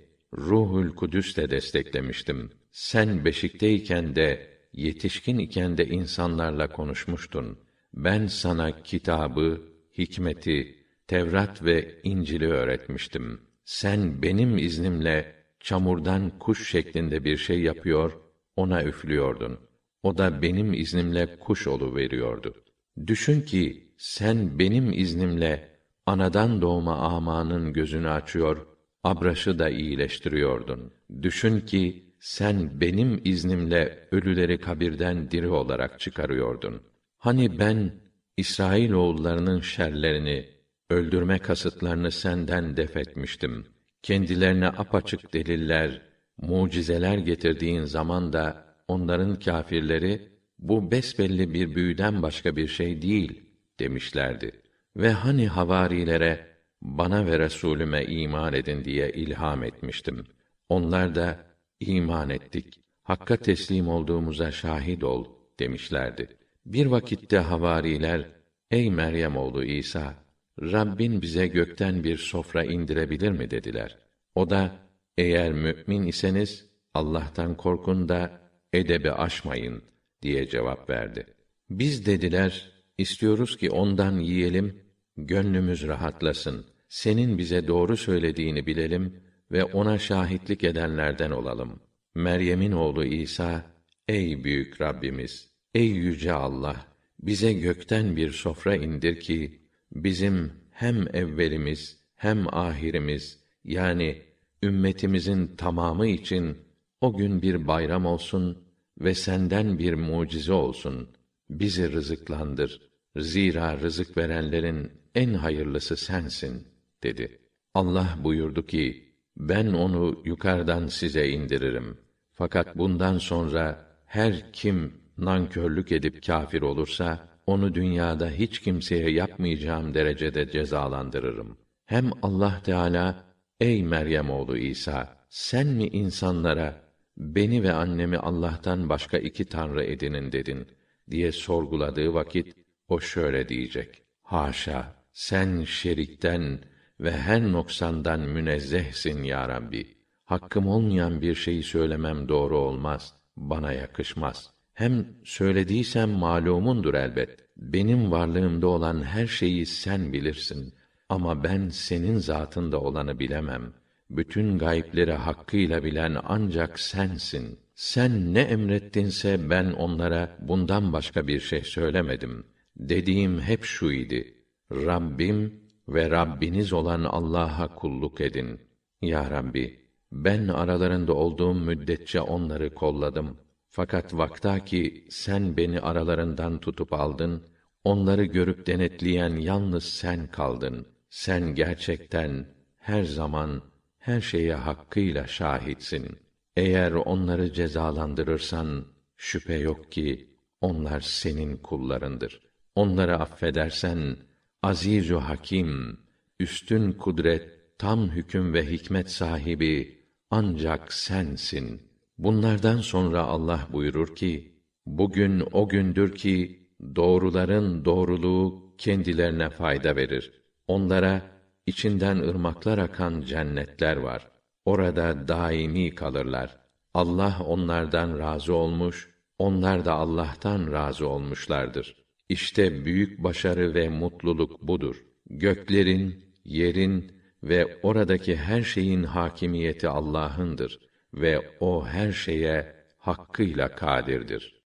Ruhul 0.33 0.95
Kudüs'te 0.95 1.49
desteklemiştim. 1.49 2.49
Sen 2.71 3.25
beşikteyken 3.25 4.15
de 4.15 4.47
yetişkin 4.73 5.37
iken 5.37 5.77
de 5.77 5.85
insanlarla 5.85 6.67
konuşmuştun. 6.67 7.59
Ben 7.93 8.27
sana 8.27 8.83
kitabı, 8.83 9.61
hikmeti, 9.97 10.77
Tevrat 11.07 11.63
ve 11.63 11.99
İncil'i 12.03 12.47
öğretmiştim. 12.47 13.41
Sen 13.65 14.21
benim 14.21 14.57
iznimle 14.57 15.35
çamurdan 15.59 16.39
kuş 16.39 16.69
şeklinde 16.71 17.23
bir 17.23 17.37
şey 17.37 17.61
yapıyor, 17.61 18.11
ona 18.55 18.83
üflüyordun. 18.83 19.59
O 20.03 20.17
da 20.17 20.41
benim 20.41 20.73
iznimle 20.73 21.39
kuş 21.39 21.67
olu 21.67 21.95
veriyordu. 21.95 22.63
Düşün 23.07 23.41
ki 23.41 23.93
sen 23.97 24.59
benim 24.59 24.93
iznimle 24.93 25.76
anadan 26.07 26.61
doğma 26.61 26.95
amanın 26.95 27.73
gözünü 27.73 28.09
açıyor, 28.09 28.67
abraşı 29.03 29.59
da 29.59 29.69
iyileştiriyordun. 29.69 30.91
Düşün 31.21 31.59
ki 31.59 32.13
sen 32.19 32.81
benim 32.81 33.21
iznimle 33.23 34.07
ölüleri 34.11 34.57
kabirden 34.57 35.31
diri 35.31 35.47
olarak 35.47 35.99
çıkarıyordun. 35.99 36.81
Hani 37.17 37.59
ben 37.59 37.91
İsrail 38.37 38.91
oğullarının 38.91 39.61
şerlerini, 39.61 40.49
öldürme 40.89 41.39
kasıtlarını 41.39 42.11
senden 42.11 42.77
def 42.77 42.97
etmiştim. 42.97 43.65
Kendilerine 44.03 44.67
apaçık 44.67 45.33
deliller, 45.33 46.01
mucizeler 46.37 47.17
getirdiğin 47.17 47.83
zaman 47.83 48.33
da 48.33 48.65
onların 48.87 49.39
kâfirleri 49.39 50.29
bu 50.59 50.91
besbelli 50.91 51.53
bir 51.53 51.75
büyüden 51.75 52.21
başka 52.21 52.55
bir 52.55 52.67
şey 52.67 53.01
değil 53.01 53.41
demişlerdi. 53.79 54.51
Ve 54.97 55.11
hani 55.11 55.47
havarilere 55.47 56.47
bana 56.81 57.25
ve 57.25 57.39
Resulüme 57.39 58.05
iman 58.05 58.53
edin 58.53 58.85
diye 58.85 59.09
ilham 59.09 59.63
etmiştim. 59.63 60.23
Onlar 60.69 61.15
da 61.15 61.45
iman 61.79 62.29
ettik. 62.29 62.79
Hakka 63.03 63.37
teslim 63.37 63.87
olduğumuza 63.87 64.51
şahit 64.51 65.03
ol 65.03 65.25
demişlerdi. 65.59 66.37
Bir 66.65 66.85
vakitte 66.85 67.37
havariler 67.37 68.25
Ey 68.71 68.91
Meryem 68.91 69.37
oğlu 69.37 69.63
İsa 69.63 70.15
Rabbin 70.61 71.21
bize 71.21 71.47
gökten 71.47 72.03
bir 72.03 72.17
sofra 72.17 72.63
indirebilir 72.63 73.31
mi 73.31 73.51
dediler. 73.51 73.97
O 74.35 74.49
da 74.49 74.75
eğer 75.17 75.53
mümin 75.53 76.07
iseniz 76.07 76.65
Allah'tan 76.93 77.57
korkun 77.57 78.09
da 78.09 78.41
edebi 78.73 79.11
aşmayın 79.11 79.83
diye 80.21 80.47
cevap 80.47 80.89
verdi. 80.89 81.25
Biz 81.69 82.05
dediler 82.05 82.71
istiyoruz 82.97 83.57
ki 83.57 83.69
ondan 83.69 84.19
yiyelim 84.19 84.86
gönlümüz 85.17 85.87
rahatlasın. 85.87 86.65
Senin 86.89 87.37
bize 87.37 87.67
doğru 87.67 87.97
söylediğini 87.97 88.67
bilelim 88.67 89.19
ve 89.51 89.63
ona 89.63 89.99
şahitlik 89.99 90.63
edenlerden 90.63 91.31
olalım. 91.31 91.79
Meryem'in 92.15 92.71
oğlu 92.71 93.05
İsa, 93.05 93.65
ey 94.07 94.43
büyük 94.43 94.81
Rabbimiz, 94.81 95.49
ey 95.73 95.87
yüce 95.87 96.33
Allah, 96.33 96.85
bize 97.19 97.53
gökten 97.53 98.15
bir 98.15 98.31
sofra 98.31 98.75
indir 98.75 99.19
ki 99.19 99.59
bizim 99.91 100.51
hem 100.71 101.15
evvelimiz 101.15 101.97
hem 102.15 102.55
ahirimiz 102.55 103.39
yani 103.65 104.21
ümmetimizin 104.63 105.47
tamamı 105.57 106.07
için 106.07 106.57
o 107.01 107.17
gün 107.17 107.41
bir 107.41 107.67
bayram 107.67 108.05
olsun 108.05 108.57
ve 108.99 109.15
senden 109.15 109.79
bir 109.79 109.93
mucize 109.93 110.53
olsun. 110.53 111.09
Bizi 111.49 111.91
rızıklandır. 111.91 112.86
Zira 113.19 113.79
rızık 113.79 114.17
verenlerin 114.17 114.91
en 115.15 115.33
hayırlısı 115.33 115.97
sensin 115.97 116.67
dedi. 117.03 117.39
Allah 117.73 118.17
buyurdu 118.23 118.65
ki 118.65 119.13
ben 119.37 119.67
onu 119.67 120.21
yukarıdan 120.25 120.87
size 120.87 121.27
indiririm. 121.27 121.97
Fakat 122.33 122.77
bundan 122.77 123.17
sonra 123.17 123.87
her 124.05 124.53
kim 124.53 124.93
nankörlük 125.17 125.91
edip 125.91 126.23
kâfir 126.25 126.61
olursa 126.61 127.27
onu 127.47 127.75
dünyada 127.75 128.29
hiç 128.29 128.59
kimseye 128.59 129.11
yapmayacağım 129.11 129.93
derecede 129.93 130.51
cezalandırırım. 130.51 131.57
Hem 131.85 132.11
Allah 132.21 132.61
Teala 132.63 133.23
ey 133.59 133.83
Meryem 133.83 134.29
oğlu 134.29 134.57
İsa 134.57 135.17
sen 135.29 135.67
mi 135.67 135.87
insanlara 135.87 136.81
beni 137.17 137.63
ve 137.63 137.73
annemi 137.73 138.17
Allah'tan 138.17 138.89
başka 138.89 139.17
iki 139.17 139.45
tanrı 139.45 139.83
edinin 139.83 140.31
dedin 140.31 140.67
diye 141.11 141.31
sorguladığı 141.31 142.13
vakit 142.13 142.66
o 142.87 142.99
şöyle 142.99 143.49
diyecek. 143.49 144.01
Haşa 144.21 144.95
sen 145.11 145.63
şerikten 145.63 146.59
ve 146.99 147.11
her 147.11 147.51
noksandan 147.51 148.19
münezzehsin 148.19 149.23
ya 149.23 149.49
Rabbi. 149.49 149.97
Hakkım 150.25 150.67
olmayan 150.67 151.21
bir 151.21 151.35
şeyi 151.35 151.63
söylemem 151.63 152.29
doğru 152.29 152.57
olmaz, 152.57 153.13
bana 153.37 153.73
yakışmaz. 153.73 154.49
Hem 154.73 155.05
söylediysem 155.23 156.09
malumundur 156.09 156.93
elbet. 156.93 157.39
Benim 157.57 158.11
varlığımda 158.11 158.67
olan 158.67 159.03
her 159.03 159.27
şeyi 159.27 159.65
sen 159.65 160.13
bilirsin. 160.13 160.73
Ama 161.09 161.43
ben 161.43 161.69
senin 161.69 162.17
zatında 162.17 162.81
olanı 162.81 163.19
bilemem. 163.19 163.73
Bütün 164.09 164.57
gayipleri 164.57 165.13
hakkıyla 165.13 165.83
bilen 165.83 166.17
ancak 166.23 166.79
sensin. 166.79 167.59
Sen 167.75 168.33
ne 168.33 168.41
emrettinse 168.41 169.49
ben 169.49 169.71
onlara 169.71 170.37
bundan 170.39 170.93
başka 170.93 171.27
bir 171.27 171.39
şey 171.39 171.61
söylemedim. 171.61 172.45
Dediğim 172.79 173.39
hep 173.39 173.63
şu 173.63 173.91
idi. 173.91 174.33
Rabbim 174.71 175.63
ve 175.89 176.09
Rabbiniz 176.09 176.73
olan 176.73 177.03
Allah'a 177.03 177.75
kulluk 177.75 178.21
edin. 178.21 178.59
Ya 179.01 179.31
Rabbi, 179.31 179.79
ben 180.11 180.47
aralarında 180.47 181.13
olduğum 181.13 181.53
müddetçe 181.53 182.21
onları 182.21 182.73
kolladım. 182.73 183.37
Fakat 183.69 184.13
vakta 184.13 184.65
ki 184.65 185.07
sen 185.09 185.57
beni 185.57 185.79
aralarından 185.79 186.59
tutup 186.59 186.93
aldın, 186.93 187.43
onları 187.83 188.23
görüp 188.23 188.67
denetleyen 188.67 189.35
yalnız 189.35 189.83
sen 189.83 190.27
kaldın. 190.31 190.87
Sen 191.09 191.55
gerçekten 191.55 192.45
her 192.77 193.03
zaman 193.03 193.61
her 193.97 194.21
şeye 194.21 194.55
hakkıyla 194.55 195.27
şahitsin. 195.27 196.17
Eğer 196.55 196.91
onları 196.91 197.53
cezalandırırsan 197.53 198.85
şüphe 199.17 199.55
yok 199.55 199.91
ki 199.91 200.29
onlar 200.61 201.01
senin 201.01 201.57
kullarındır. 201.57 202.46
Onları 202.77 203.19
affedersen 203.19 204.17
Azizu 204.63 205.17
Hakim, 205.17 205.97
üstün 206.39 206.91
kudret, 206.91 207.49
tam 207.77 208.09
hüküm 208.09 208.53
ve 208.53 208.71
hikmet 208.71 209.11
sahibi 209.11 210.01
ancak 210.31 210.93
sensin. 210.93 211.81
Bunlardan 212.17 212.77
sonra 212.77 213.23
Allah 213.23 213.67
buyurur 213.71 214.15
ki: 214.15 214.61
Bugün 214.85 215.43
o 215.51 215.69
gündür 215.69 216.15
ki 216.15 216.67
doğruların 216.95 217.85
doğruluğu 217.85 218.73
kendilerine 218.77 219.49
fayda 219.49 219.95
verir. 219.95 220.31
Onlara 220.67 221.21
içinden 221.65 222.17
ırmaklar 222.17 222.77
akan 222.77 223.21
cennetler 223.21 223.97
var. 223.97 224.27
Orada 224.65 225.27
daimi 225.27 225.95
kalırlar. 225.95 226.57
Allah 226.93 227.37
onlardan 227.47 228.19
razı 228.19 228.53
olmuş, 228.53 229.09
onlar 229.37 229.85
da 229.85 229.93
Allah'tan 229.93 230.71
razı 230.71 231.07
olmuşlardır. 231.07 232.06
İşte 232.29 232.85
büyük 232.85 233.23
başarı 233.23 233.73
ve 233.73 233.89
mutluluk 233.89 234.61
budur. 234.61 234.95
Göklerin, 235.29 236.25
yerin 236.45 237.11
ve 237.43 237.79
oradaki 237.83 238.35
her 238.35 238.61
şeyin 238.61 239.03
hakimiyeti 239.03 239.87
Allah'ındır 239.87 240.79
ve 241.13 241.51
o 241.59 241.87
her 241.87 242.11
şeye 242.11 242.75
hakkıyla 242.97 243.75
kadirdir. 243.75 244.55